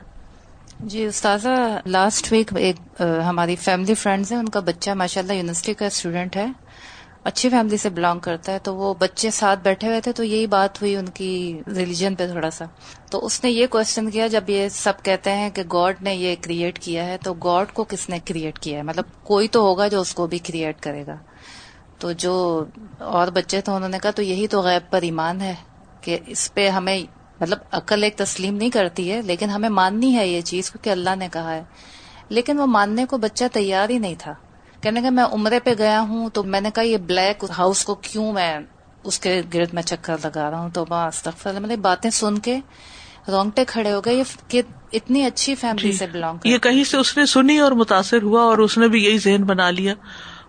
[0.81, 5.75] جی استاذہ لاسٹ ویک ایک ہماری فیملی فرینڈز ہیں، ان کا بچہ ماشاء اللہ یونیورسٹی
[5.75, 6.47] کا اسٹوڈینٹ ہے۔
[7.25, 10.47] اچھی فیملی سے بلانگ کرتا ہے، تو وہ بچے ساتھ بیٹھے ہوئے تھے، تو یہی
[10.47, 12.65] بات ہوئی ان کی ریلیجن پہ تھوڑا سا۔
[13.11, 16.37] تو اس نے یہ کوشچن کیا، جب یہ سب کہتے ہیں کہ گاڈ نے یہ
[16.41, 19.89] کریٹ کیا ہے، تو گاڈ کو کس نے کریٹ کیا ہے؟ مطلب کوئی تو ہوگا
[19.89, 21.17] جو اس کو بھی کریٹ کرے گا۔
[21.99, 22.65] تو جو
[22.99, 25.55] اور بچے تھے، انہوں نے کہا تو یہی تو غیب پر ایمان ہے
[26.01, 26.99] کہ اس پہ ہمیں
[27.41, 31.17] مطلب عقل ایک تسلیم نہیں کرتی ہے، لیکن ہمیں ماننی ہے یہ چیز کیونکہ اللہ
[31.17, 31.63] نے کہا ہے۔
[32.29, 34.35] لیکن وہ ماننے کو بچہ تیار ہی نہیں تھا۔
[34.83, 37.95] کہنے کا میں عمرے پہ گیا ہوں تو میں نے کہا یہ بلیک ہاؤس کو
[37.95, 38.59] کیوں میں
[39.05, 42.59] اس کے گرد میں چکر لگا رہا ہوں؟ تو بس مطلب باتیں سن کے
[43.29, 44.63] رونگٹے کھڑے ہو گئے کہ
[44.93, 48.43] اتنی اچھی فیملی جی، سے بلانگ یہ کہیں سے اس نے سنی اور متاثر ہوا
[48.43, 49.95] اور اس نے بھی یہی ذہن بنا لیا؟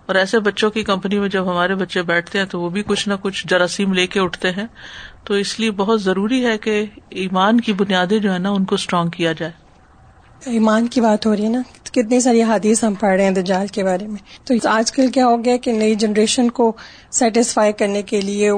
[0.05, 3.09] اور ایسے بچوں کی کمپنی میں جب ہمارے بچے بیٹھتے ہیں تو وہ بھی کچھ
[3.09, 4.65] نہ کچھ جراثیم لے کے اٹھتے ہیں۔
[5.23, 8.75] تو اس لیے بہت ضروری ہے کہ ایمان کی بنیادیں جو ہے نا ان کو
[8.75, 9.51] اسٹرانگ کیا جائے۔
[10.45, 11.61] ایمان کی بات ہو رہی ہے نا؟
[11.93, 15.27] کتنی ساری حادیث ہم پڑھ رہے ہیں دجال کے بارے میں۔ تو آج کل کیا
[15.27, 16.71] ہو گیا کہ نئی جنریشن کو
[17.11, 18.51] سیٹسفائی کرنے کے لیے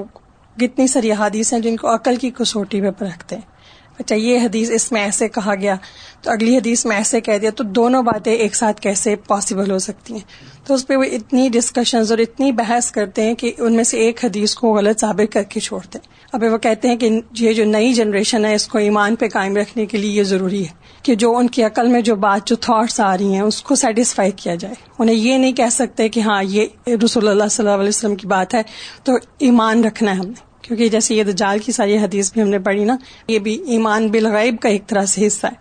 [0.60, 3.56] کتنی ساری حادیث ہیں جن کو عقل کی کسوٹی پہ رکھتے ہیں۔
[4.00, 5.76] اچھا یہ حدیث اس میں ایسے کہا گیا،
[6.22, 9.80] تو اگلی حدیث میں ایسے کہہ دیا، تو دونوں باتیں ایک ساتھ کیسے پاسبل ہو
[9.80, 10.22] سکتی ہیں؟
[10.66, 13.98] تو اس پہ وہ اتنی ڈسکشنز اور اتنی بحث کرتے ہیں کہ ان میں سے
[13.98, 17.10] ایک حدیث کو غلط ثابت کر کے چھوڑتے ہیں۔ اب وہ کہتے ہیں کہ
[17.40, 20.64] یہ جو نئی جنریشن ہے اس کو ایمان پہ قائم رکھنے کے لیے یہ ضروری
[20.64, 20.74] ہے
[21.04, 23.76] کہ جو ان کی عقل میں جو بات جو تھاٹس آ رہی ہیں اس کو
[23.76, 27.80] سیٹسفائی کیا جائے۔ انہیں یہ نہیں کہہ سکتے کہ ہاں یہ رسول اللہ صلی اللہ
[27.80, 28.62] علیہ وسلم کی بات ہے
[29.04, 32.48] تو ایمان رکھنا ہے ہم نے۔ کیونکہ جیسے یہ دجال کی ساری حدیث بھی ہم
[32.48, 35.56] نے پڑھی نا یہ بھی ایمان بالغیب کا ایک طرح سے حصہ ہے۔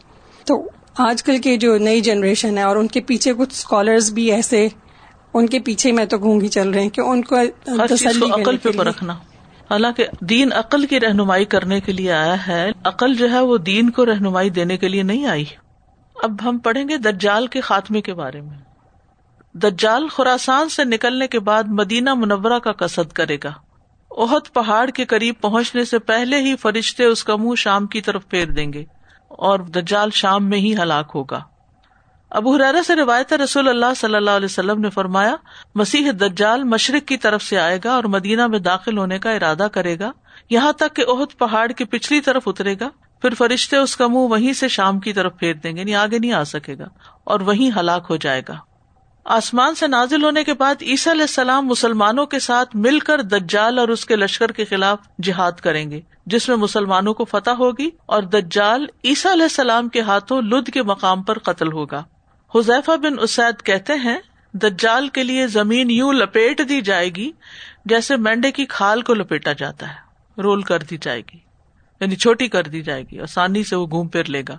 [0.45, 0.69] تو
[0.99, 4.69] آج کل کی جو نئی جنریشن ہے اور ان کے پیچھے کچھ اسکالرز بھی ایسے
[5.35, 9.17] ان کے پیچھے میں تو گونگی چل رہے ہیں کہ ان کو عقل پہ رکھنا۔
[9.75, 13.91] حالانکہ دین عقل کی رہنمائی کرنے کے لیے آیا ہے، عقل جو ہے وہ دین
[13.91, 15.45] کو رہنمائی دینے کے لیے نہیں آئی۔
[16.23, 18.59] اب ہم پڑھیں گے دجال کے خاتمے کے بارے میں۔
[19.55, 23.53] دجال خوراسان سے نکلنے کے بعد مدینہ منورہ کا کسد کرے گا۔
[24.11, 28.29] اہت پہاڑ کے قریب پہنچنے سے پہلے ہی فرشتے اس کا منہ شام کی طرف
[28.29, 28.85] پھیر دیں گے
[29.29, 31.41] اور دجال شام میں ہی ہلاک ہوگا۔
[32.35, 35.37] ابو حرارا سے روایت رسول اللہ صلی اللہ علیہ وسلم نے فرمایا،
[35.75, 39.67] مسیح دجال مشرق کی طرف سے آئے گا اور مدینہ میں داخل ہونے کا ارادہ
[39.73, 40.13] کرے گا۔
[40.51, 42.89] یہاں تک کہ اہت پہاڑ کی پچھلی طرف اترے گا۔
[43.23, 46.19] پھر فرشتے اس کا منہ وہیں سے شام کی طرف پھیر دیں گے یعنی آگے
[46.19, 46.85] نہیں آ سکے گا
[47.25, 48.55] اور وہیں ہلاک ہو جائے گا۔
[49.25, 53.79] آسمان سے نازل ہونے کے بعد عیسی علیہ السلام مسلمانوں کے ساتھ مل کر دجال
[53.79, 57.91] اور اس کے لشکر کے خلاف جہاد کریں گے، جس میں مسلمانوں کو فتح ہوگی
[58.07, 62.03] اور دجال عیسیٰ علیہ السلام کے ہاتھوں لد کے مقام پر قتل ہوگا۔
[62.55, 64.19] حذیفہ بن اسید کہتے ہیں،
[64.53, 67.33] دجال کے لیے زمین یوں لپیٹ دی جائے گی
[67.85, 70.05] جیسے مینڈے کی کھال کو لپیٹا جاتا ہے،
[70.43, 71.39] رول کر دی جائے گی
[72.01, 74.57] یعنی چھوٹی کر دی جائے گی، آسانی سے وہ گھوم پھر لے گا۔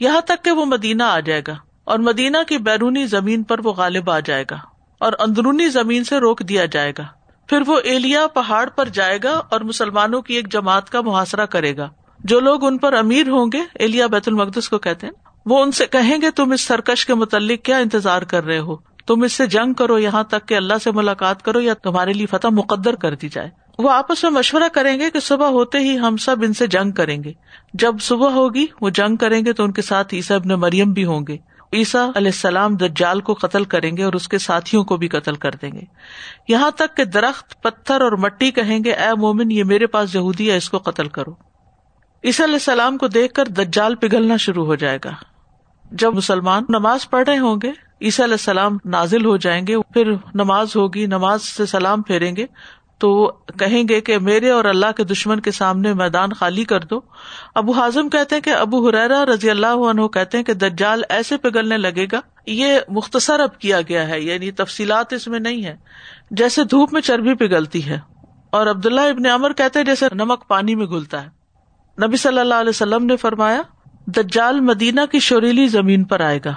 [0.00, 3.72] یہاں تک کہ وہ مدینہ آ جائے گا اور مدینہ کی بیرونی زمین پر وہ
[3.72, 4.56] غالب آ جائے گا
[4.98, 7.04] اور اندرونی زمین سے روک دیا جائے گا۔
[7.46, 11.76] پھر وہ ایلیا پہاڑ پر جائے گا اور مسلمانوں کی ایک جماعت کا محاصرہ کرے
[11.76, 11.90] گا۔
[12.20, 15.72] جو لوگ ان پر امیر ہوں گے، ایلیا بیت المقدس کو کہتے ہیں۔ وہ ان
[15.72, 18.76] سے کہیں گے، تم اس سرکش کے متعلق کیا انتظار کر رہے ہو؟
[19.06, 22.26] تم اس سے جنگ کرو، یہاں تک کہ اللہ سے ملاقات کرو، یا تمہارے لیے
[22.26, 23.50] فتح مقدر کر دی جائے.
[23.78, 26.90] وہ آپس میں مشورہ کریں گے کہ صبح ہوتے ہی ہم سب ان سے جنگ
[26.90, 27.32] کریں گے۔
[27.74, 31.04] جب صبح ہوگی، وہ جنگ کریں گے تو ان کے ساتھ عیسیٰ ابن مریم بھی
[31.04, 31.36] ہوں گے۔
[31.72, 35.34] عیسیٰ علیہ السلام دجال کو قتل کریں گے اور اس کے ساتھیوں کو بھی قتل
[35.34, 35.84] کر دیں گے۔
[36.48, 40.50] یہاں تک کہ درخت، پتھر اور مٹی کہیں گے، اے مومن، یہ میرے پاس یہودی
[40.50, 41.30] ہے، اس کو قتل کرو۔
[42.24, 45.10] عیسیٰ علیہ السلام کو دیکھ کر دجال پگھلنا شروع ہو جائے گا۔
[45.92, 47.70] جب مسلمان نماز پڑھ رہے ہوں گے،
[48.00, 52.46] عیسیٰ علیہ السلام نازل ہو جائیں گے، پھر نماز ہوگی، نماز سے سلام پھیریں گے،
[52.98, 53.26] تو
[53.58, 57.00] کہیں گے کہ میرے اور اللہ کے دشمن کے سامنے میدان خالی کر دو۔
[57.54, 61.36] ابو ہاضم کہتے ہیں کہ ابو حریرا رضی اللہ عنہ کہتے ہیں کہ دجال ایسے
[61.36, 65.76] پگلنے لگے گا۔ یہ مختصر اب کیا گیا ہے یعنی تفصیلات اس میں نہیں ہے
[66.32, 67.98] جیسے دھوپ میں چربی پگھلتی ہے،
[68.50, 71.28] اور عبداللہ ابن عمر کہتے جیسے نمک پانی میں گلتا ہے۔
[71.98, 73.62] نبی صلی اللہ علیہ وسلم نے فرمایا
[74.06, 76.54] دجال مدینہ کی شوریلی زمین پر آئے گا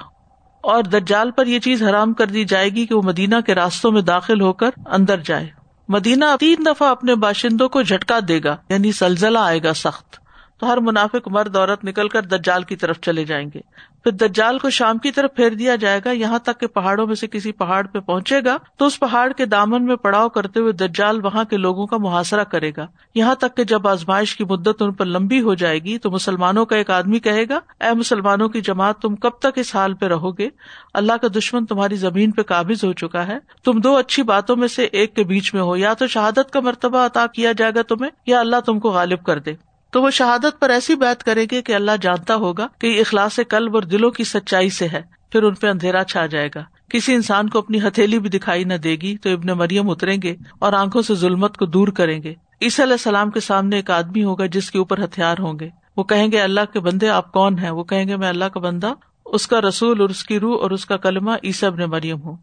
[0.62, 3.92] اور دجال پر یہ چیز حرام کر دی جائے گی کہ وہ مدینہ کے راستوں
[3.92, 5.48] میں داخل ہو کر اندر جائے۔
[5.88, 10.19] مدینہ تین دفعہ اپنے باشندوں کو جھٹکا دے گا یعنی سلزلہ آئے گا سخت۔
[10.60, 13.60] تو ہر منافق مرد عورت نکل کر دجال کی طرف چلے جائیں گے۔
[14.04, 17.16] پھر دجال کو شام کی طرف پھیر دیا جائے گا، یہاں تک کہ پہاڑوں میں
[17.16, 20.72] سے کسی پہاڑ پہ پہنچے گا تو اس پہاڑ کے دامن میں پڑاؤ کرتے ہوئے
[20.72, 24.82] دجال وہاں کے لوگوں کا محاصرہ کرے گا۔ یہاں تک کہ جب آزمائش کی مدت
[24.82, 28.50] ان پر لمبی ہو جائے گی تو مسلمانوں کا ایک آدمی کہے گا، اے مسلمانوں
[28.50, 30.50] کی جماعت، تم کب تک اس حال پہ رہو گے؟
[30.94, 34.68] اللہ کا دشمن تمہاری زمین پہ قابض ہو چکا ہے۔ تم دو اچھی باتوں میں
[34.68, 37.82] سے ایک کے بیچ میں ہو، یا تو شہادت کا مرتبہ عطا کیا جائے گا
[37.82, 41.46] تمہیں، یا اللہ تم کو غالب کر دے۔ تو وہ شہادت پر ایسی بات کرے
[41.52, 45.02] گی کہ اللہ جانتا ہوگا کہ یہ اخلاص قلب اور دلوں کی سچائی سے ہے،
[45.32, 48.74] پھر ان پہ اندھیرا چھا جائے گا۔ کسی انسان کو اپنی ہتھیلی بھی دکھائی نہ
[48.74, 52.34] دے گی تو ابن مریم اتریں گے اور آنکھوں سے ظلمت کو دور کریں گے۔
[52.62, 56.04] عیسی علیہ السلام کے سامنے ایک آدمی ہوگا جس کے اوپر ہتھیار ہوں گے۔ وہ
[56.04, 58.94] کہیں گے، اللہ کے بندے آپ کون ہیں؟ وہ کہیں گے، میں اللہ کا بندہ،
[59.26, 62.38] اس کا رسول اور اس کی روح اور اس کا کلمہ عیسی ابن مریم ہوں۔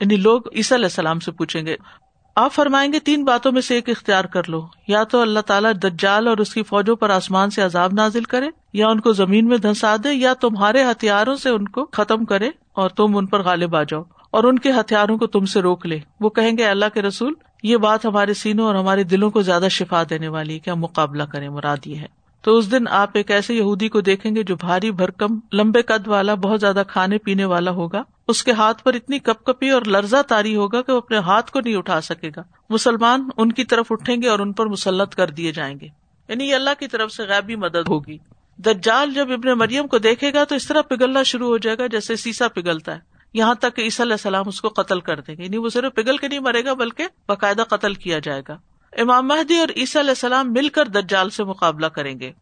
[0.00, 1.76] یعنی لوگ عیسی علیہ السلام سے پوچھیں گے
[2.34, 5.72] آپ فرمائیں گے تین باتوں میں سے ایک اختیار کر لو۔ یا تو اللہ تعالیٰ
[5.82, 9.46] دجال اور اس کی فوجوں پر آسمان سے عذاب نازل کرے، یا ان کو زمین
[9.46, 13.42] میں دھنسا دے، یا تمہارے ہتھیاروں سے ان کو ختم کرے اور تم ان پر
[13.42, 16.64] غالب آ جاؤ۔ اور ان کے ہتھیاروں کو تم سے روک لے۔ وہ کہیں گے
[16.64, 17.32] اللہ کے رسول،
[17.62, 21.22] یہ بات ہمارے سینوں اور ہمارے دلوں کو زیادہ شفا دینے والی ہے، کیا مقابلہ
[21.22, 22.06] کرے مراد یہ ہے۔
[22.42, 26.08] تو اس دن آپ ایک ایسے یہودی کو دیکھیں گے جو بھاری، بھرکم، لمبے قد
[26.08, 29.82] والا، بہت زیادہ کھانے پینے والا ہوگا۔ اس کے ہاتھ پر اتنی کپ کپی اور
[29.82, 33.64] لرزہ تاری ہوگا کہ وہ اپنے ہاتھ کو نہیں اٹھا سکے گا۔ مسلمان ان کی
[33.64, 35.88] طرف اٹھیں گے اور ان پر مسلط کر دیے جائیں گے۔
[36.28, 38.18] یعنی یہ اللہ کی طرف سے غیبی مدد ہوگی۔
[38.58, 41.86] دجال جب ابن مریم کو دیکھے گا تو اس طرح پگھلنا شروع ہو جائے گا
[41.86, 43.00] جیسے سیسا پگھلتا ہے۔
[43.34, 45.94] یہاں تک کہ عیسیٰ علیہ السلام اس کو قتل کر دیں گے۔ یعنی وہ صرف
[45.94, 48.58] پگھل کے نہیں مرے گا بلکہ باقاعدہ قتل کیا جائے گا۔
[48.92, 52.32] امام مہدی اور عیسیٰ علیہ السلام مل کر دجال سے مقابلہ کریں گے۔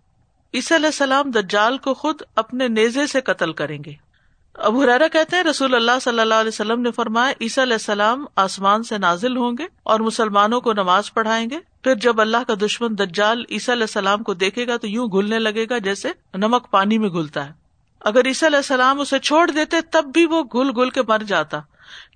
[0.55, 4.12] عیسیٰ علیہ السلام دجال کو خود اپنے نیزے سے قتل کریں گے۔
[4.55, 8.27] اب حرارا کہتے ہیں رسول اللہ صلی اللہ علیہ وسلم نے فرمایا، عیسیٰ علیہ السلام
[8.37, 12.55] آسمان سے نازل ہوں گے اور مسلمانوں کو نماز پڑھائیں گے۔ پھر جب اللہ کا
[12.63, 16.71] دشمن دجال عیسیٰ علیہ السلام کو دیکھے گا تو یوں گھلنے لگے گا جیسے نمک
[16.71, 17.53] پانی میں گھلتا ہے۔
[18.01, 21.61] اگر عیسیٰ علیہ السلام اسے چھوڑ دیتے تب بھی وہ گل گل کے مر جاتا۔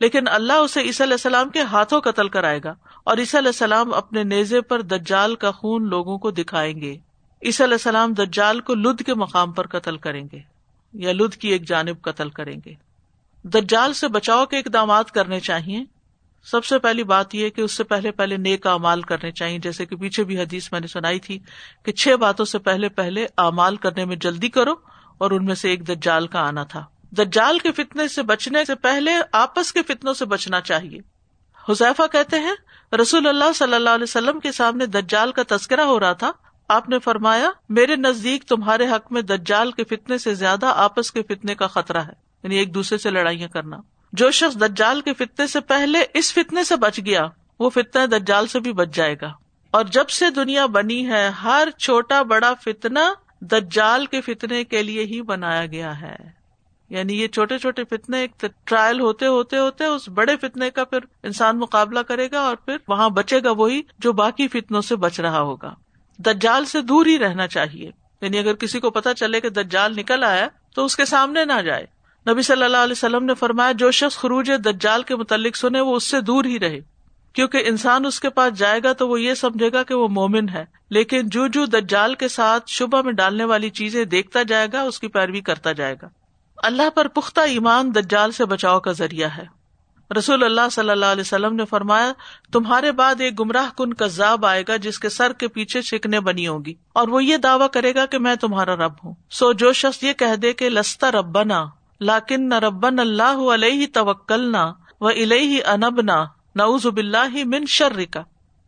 [0.01, 2.75] لیکن اللہ اسے عیسیٰ علیہ السلام کے ہاتھوں قتل کرائے گا
[3.05, 6.97] اور عیسیٰ علیہ السلام اپنے نیزے پر دجال کا خون لوگوں کو دکھائیں گے۔
[7.43, 10.56] عیسیٰ علیہ السلام دجال کو لد کے مقام پر قتل کریں گے۔
[10.93, 12.75] یا لد کی ایک جانب قتل کریں گے۔
[13.43, 15.85] دجال سے بچاؤ کے اقدامات کرنے چاہیے۔
[16.45, 19.87] سب سے پہلی بات یہ کہ اس سے پہلے پہلے نیک امال کرنے چاہیے۔ جیسے
[19.87, 21.39] کہ پیچھے بھی حدیث میں نے سنائی تھی
[21.85, 24.75] کہ چھ باتوں سے پہلے پہلے امال کرنے میں جلدی کرو
[25.19, 28.75] اور ان میں سے ایک دجال کا آنا تھا۔ دجال کے فتنے سے بچنے سے
[28.75, 30.99] پہلے آپس کے فتنوں سے بچنا چاہیے۔
[31.69, 32.55] حذیفہ کہتے ہیں،
[33.01, 36.33] رسول اللہ صلی اللہ علیہ وسلم کے سامنے دجال کا تذکرہ ہو رہا تھا۔
[36.69, 41.23] آپ نے فرمایا، میرے نزدیک تمہارے حق میں دجال کے فتنے سے زیادہ آپس کے
[41.23, 42.13] فتنے کا خطرہ ہے
[42.43, 43.77] یعنی ایک دوسرے سے لڑائیاں کرنا۔
[44.13, 47.27] جو شخص دجال کے فتنے سے پہلے اس فتنے سے بچ گیا،
[47.61, 49.33] وہ فتنا دجال سے بھی بچ جائے گا۔
[49.71, 55.05] اور جب سے دنیا بنی ہے، ہر چھوٹا بڑا فتنا دجال کے فتنے کے لیے
[55.05, 56.17] ہی بنایا گیا ہے۔
[56.91, 60.99] یعنی یہ چھوٹے چھوٹے فتنے ایک ٹرائل ہوتے ہوتے ہوتے اس بڑے فتنے کا پھر
[61.23, 65.21] انسان مقابلہ کرے گا اور پھر وہاں بچے گا وہی جو باقی فتنوں سے بچ
[65.21, 65.75] رہا ہوگا۔
[66.19, 67.91] دجال سے دور ہی رہنا چاہیے۔
[68.21, 71.63] یعنی اگر کسی کو پتا چلے کہ دجال نکل آیا تو اس کے سامنے نہ
[71.63, 71.87] جائے۔
[72.31, 75.97] نبی صلی اللہ علیہ وسلم نے فرمایا، جو شخص خروج دجال کے متعلق سنے، وہ
[75.97, 76.81] اس سے دور ہی رہے۔
[77.33, 80.49] کیونکہ انسان اس کے پاس جائے گا تو وہ یہ سمجھے گا کہ وہ مومن
[80.49, 84.83] ہے۔ لیکن جو جو دجال کے ساتھ شبہ میں ڈالنے والی چیزیں دیکھتا جائے گا،
[84.83, 86.09] اس کی پیروی کرتا جائے گا۔
[86.57, 89.56] اللہ پر پختہ ایمان دجال سے بچاؤ کا ذریعہ ہے۔
[90.11, 92.13] رسول اللہ صلی اللہ علیہ وسلم نے فرمایا،
[92.53, 96.47] تمہارے بعد ایک گمراہ کن کذاب آئے گا جس کے سر کے پیچھے شکنے بنی
[96.49, 100.03] ہوگی، اور وہ یہ دعویٰ کرے گا کہ میں تمہارا رب ہوں۔ سو جو شخص
[100.03, 101.65] یہ کہہ دے کہ لستا ربنا،
[102.01, 104.65] لاکن نہ ربن اللہ علیہ توکل نہ
[105.01, 108.23] و الہ انبنا، نعوذ باللہ من شر کا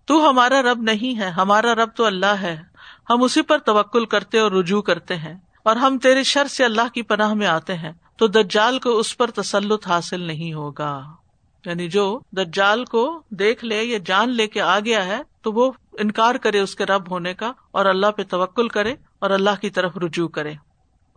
[0.09, 2.57] تو ہمارا رب نہیں ہے، ہمارا رب تو اللہ ہے۔
[3.11, 6.93] ہم اسی پر توکل کرتے اور رجوع کرتے ہیں، اور ہم تیرے شر سے اللہ
[6.95, 10.93] کی پناہ میں آتے ہیں۔ تو دجال کو اس پر تسلط حاصل نہیں ہوگا۔
[11.69, 15.71] یعنی جو دجال کو دیکھ لے یا جان لے کے آ گیا ہے، تو وہ
[15.99, 19.71] انکار کرے اس کے رب ہونے کا اور اللہ پہ توکل کرے اور اللہ کی
[19.71, 20.55] طرف رجوع کرے۔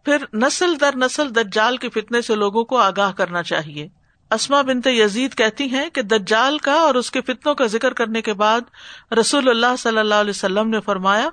[0.06, 3.88] پھر نسل در نسل دجال کے فتنے سے لوگوں کو آگاہ کرنا چاہیے۔
[4.32, 8.22] اسما بنت یزید کہتی ہیں کہ دجال کا اور اس کے فتنوں کا ذکر کرنے
[8.22, 11.30] کے بعد رسول اللہ صلی اللہ علیہ وسلم نے فرمایا،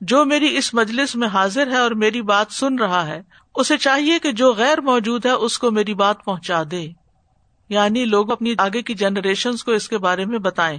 [0.00, 3.20] جو میری اس مجلس میں حاضر ہے اور میری بات سن رہا ہے،
[3.54, 6.86] اسے چاہیے کہ جو غیر موجود ہے اس کو میری بات پہنچا دے۔
[7.70, 10.78] یعنی لوگ اپنی آگے کی جنریشن کو اس کے بارے میں بتائیں۔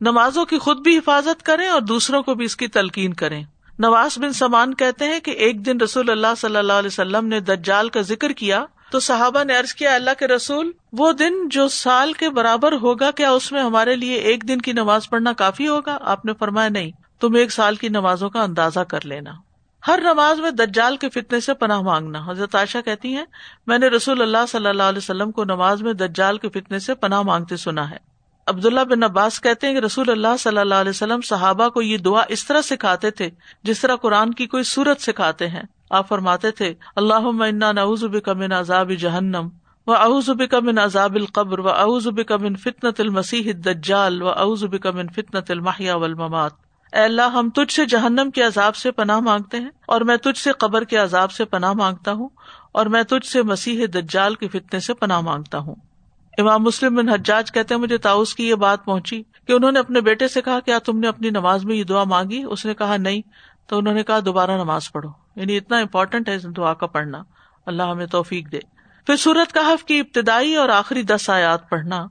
[0.00, 3.44] نمازوں کی خود بھی حفاظت کریں اور دوسروں کو بھی اس کی تلقین کریں۔
[3.78, 7.40] نواز بن سمان کہتے ہیں کہ ایک دن رسول اللہ صلی اللہ علیہ وسلم نے
[7.40, 11.68] دجال کا ذکر کیا تو صحابہ نے ارض کیا، اللہ کے رسول، وہ دن جو
[11.68, 15.68] سال کے برابر ہوگا، کیا اس میں ہمارے لیے ایک دن کی نماز پڑھنا کافی
[15.68, 19.30] ہوگا؟ آپ نے فرمایا، نہیں، تم ایک سال کی نمازوں کا اندازہ کر لینا۔
[19.86, 23.24] ہر نماز میں دجال کے فتنے سے پناہ مانگنا۔ حضرت عائشہ کہتی ہیں،
[23.66, 26.94] میں نے رسول اللہ صلی اللہ علیہ وسلم کو نماز میں دجال کے فتنے سے
[26.94, 27.96] پناہ مانگتے سنا ہے۔
[28.46, 31.98] عبداللہ بن عباس کہتے ہیں کہ رسول اللہ صلی اللہ علیہ وسلم صحابہ کو یہ
[31.98, 33.30] دعا اس طرح سکھاتے تھے،
[33.62, 38.52] جس طرح قرآن کی کوئی صورت سکھاتے ہیں۔ آپ فرماتے تھے اللہ نعوذ بک من
[38.52, 39.48] عذاب جہنم،
[39.86, 44.64] و اعوذ بک من عذاب القبر، و اعوذ بک من فتنة المسیح الدجال، و اعوذ
[44.64, 49.20] بک من فتنة المحیا والممات۔ اے اللہ، ہم تجھ سے جہنم کے عذاب سے پناہ
[49.20, 52.28] مانگتے ہیں، اور میں تجھ سے قبر کے عذاب سے پناہ مانگتا ہوں،
[52.72, 55.74] اور میں تجھ سے مسیح دجال کے فتنے سے پناہ مانگتا ہوں۔
[56.38, 59.78] امام مسلم بن حجاج کہتے ہیں، مجھے تاؤس کی یہ بات پہنچی کہ انہوں نے
[59.78, 62.74] اپنے بیٹے سے کہا، کیا تم نے اپنی نماز میں یہ دعا مانگی؟ اس نے
[62.74, 63.22] کہا، نہیں۔
[63.66, 67.22] تو انہوں نے کہا، دوبارہ نماز پڑھو۔ یعنی اتنا امپورٹنٹ ہے دعا کا پڑھنا۔
[67.66, 68.58] اللہ ہمیں توفیق دے۔
[69.06, 72.06] پھر سورت کہف کی ابتدائی اور آخری دس آیات پڑھنا،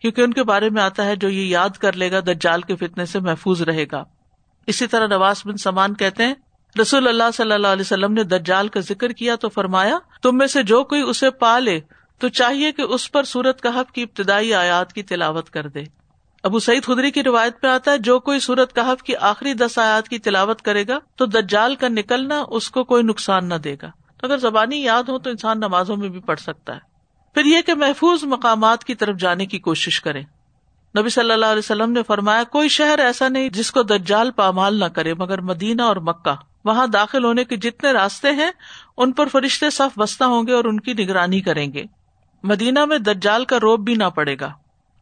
[0.00, 2.76] کیونکہ ان کے بارے میں آتا ہے، جو یہ یاد کر لے گا، دجال کے
[2.76, 4.04] فتنے سے محفوظ رہے گا۔
[4.66, 6.34] اسی طرح نواز بن سمان کہتے ہیں،
[6.80, 10.46] رسول اللہ صلی اللہ علیہ وسلم نے دجال کا ذکر کیا تو فرمایا، تم میں
[10.46, 11.80] سے جو کوئی اسے پا لے
[12.18, 15.80] تو چاہیے کہ اس پر سورت کہف کی ابتدائی آیات کی تلاوت کر دے۔
[16.42, 19.78] ابو سعید خدری کی روایت پہ آتا ہے، جو کوئی سورت کہف کی آخری دس
[19.78, 23.76] آیات کی تلاوت کرے گا تو دجال کا نکلنا اس کو کوئی نقصان نہ دے
[23.82, 23.90] گا۔
[24.20, 26.90] تو اگر زبانی یاد ہو تو انسان نمازوں میں بھی پڑھ سکتا ہے۔
[27.34, 30.22] پھر یہ کہ محفوظ مقامات کی طرف جانے کی کوشش کرے
[30.98, 34.80] نبی صلی اللہ علیہ وسلم نے فرمایا، کوئی شہر ایسا نہیں جس کو دجال پامال
[34.80, 36.34] نہ کرے، مگر مدینہ اور مکہ۔
[36.64, 38.50] وہاں داخل ہونے کے جتنے راستے ہیں،
[38.96, 41.84] ان پر فرشتے صف بستہ ہوں گے اور ان کی نگرانی کریں گے۔
[42.42, 44.52] مدینہ میں دجال کا روب بھی نہ پڑے گا۔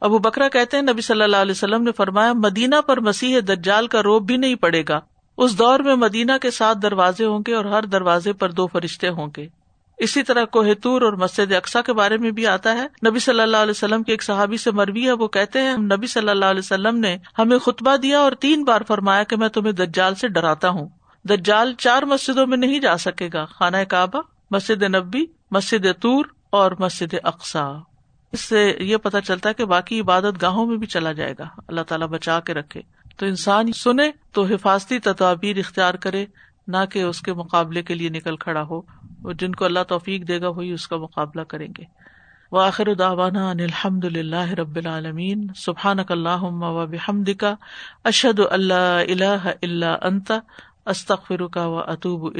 [0.00, 3.86] ابو بکرا کہتے ہیں، نبی صلی اللہ علیہ وسلم نے فرمایا، مدینہ پر مسیح دجال
[3.86, 5.00] کا روب بھی نہیں پڑے گا۔
[5.36, 9.08] اس دور میں مدینہ کے ساتھ دروازے ہوں گے اور ہر دروازے پر دو فرشتے
[9.08, 9.57] ہوں گے۔
[9.98, 13.56] اسی طرح کوہتور اور مسجد اقسا کے بارے میں بھی آتا ہے۔ نبی صلی اللہ
[13.56, 16.58] علیہ وسلم کے ایک صحابی سے مربی ہے، وہ کہتے ہیں، نبی صلی اللہ علیہ
[16.58, 20.68] وسلم نے ہمیں خطبہ دیا اور تین بار فرمایا کہ میں تمہیں دجال سے ڈراتا
[20.68, 20.88] ہوں۔
[21.24, 24.20] دجال چار مسجدوں میں نہیں جا سکے گا، خانہ کعبہ،
[24.50, 27.72] مسجد نبی مسجد طور اور مسجد اقسا
[28.32, 31.44] اس سے یہ پتا چلتا ہے کہ باقی عبادت گاہوں میں بھی چلا جائے گا۔
[31.68, 32.80] اللہ تعالیٰ بچا کے رکھے۔
[33.16, 36.26] تو انسان سنے تو حفاظتی تدابیر اختیار کرے،
[36.66, 38.80] نہ کہ اس کے مقابلے کے لیے نکل کھڑا ہو۔
[39.38, 41.84] جن کو اللہ توفیق دے گا وہی اس کا مقابلہ کریں گے۔
[42.52, 47.54] واخر داوانا الحمد للہ رب العالمین۔ سبحان اللہ و بحمد کا
[48.04, 50.32] اشد اللہ اللہ اللہ انت۔
[50.86, 52.38] استخ کا و اطوب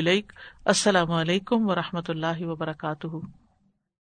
[0.65, 3.07] السلام علیکم و رحمۃ اللہ وبرکاتہ۔